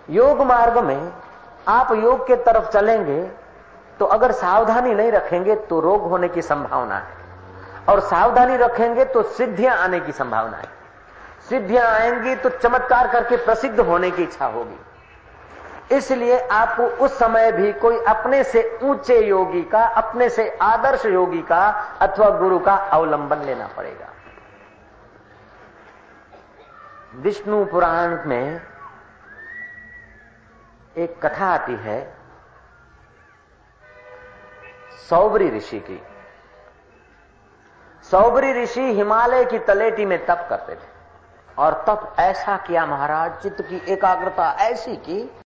योग 0.09 0.41
मार्ग 0.43 0.77
में 0.77 1.11
आप 1.67 1.91
योग 1.93 2.27
के 2.27 2.35
तरफ़ 2.43 2.69
चलेंगे 2.69 3.21
तो 3.99 4.05
अगर 4.07 4.31
सावधानी 4.33 4.93
नहीं 4.93 5.11
रखेंगे 5.11 5.55
तो 5.69 5.79
रोग 5.79 6.09
होने 6.09 6.27
की 6.27 6.41
संभावना 6.41 6.95
है। 6.95 7.20
और 7.89 7.99
सावधानी 7.99 8.57
रखेंगे 8.57 9.05
तो 9.05 9.23
सिद्धियाँ 9.23 9.75
आने 9.77 9.99
की 9.99 10.11
संभावना 10.11 10.57
है। 10.57 10.69
सिद्धियाँ 11.49 11.85
आएँगी 11.89 12.35
तो 12.35 12.49
चमत्कार 12.51 13.07
करके 13.07 13.37
प्रसिद्ध 13.37 13.79
होने 13.79 14.11
की 14.11 14.23
इच्छा 14.23 14.45
होगी। 14.45 15.95
इसलिए 15.95 16.37
आपको 16.47 16.83
उस 17.05 17.17
समय 17.19 17.51
भी 17.51 17.71
कोई 17.73 17.97
अपने 17.99 18.43
से 18.43 18.79
ऊँचे 18.83 19.19
योगी 19.19 19.61
का, 19.61 19.83
अपने 19.83 20.29
से 20.29 20.49
आदर्श 20.61 21.05
योगी 21.05 21.41
का 21.41 21.65
अथवा 22.01 22.29
गुरु 22.39 22.59
का 22.59 22.73
अवलंबन 22.73 23.37
लेना 23.37 23.67
पड़ेगा। 23.67 24.07
विष्णु 27.15 27.63
पुराण 27.65 28.17
में 28.25 28.61
एक 30.95 31.19
कथा 31.25 31.45
आती 31.45 31.75
है, 31.75 32.01
सौबरी 35.09 35.49
ऋषि 35.49 35.79
की। 35.79 36.01
सौबरी 38.11 38.63
ऋषि 38.63 38.81
हिमालय 38.81 39.45
की 39.45 39.59
तलेटी 39.59 40.05
में 40.05 40.25
तप 40.25 40.47
करते 40.49 40.75
थे। 40.75 40.89
और 41.57 41.73
तप 41.87 42.15
ऐसा 42.19 42.57
किया 42.57 42.85
महाराज, 42.85 43.31
चित्त 43.43 43.61
की 43.61 43.93
एकाग्रता 43.93 44.51
ऐसी 44.51 44.95
की 44.95 45.31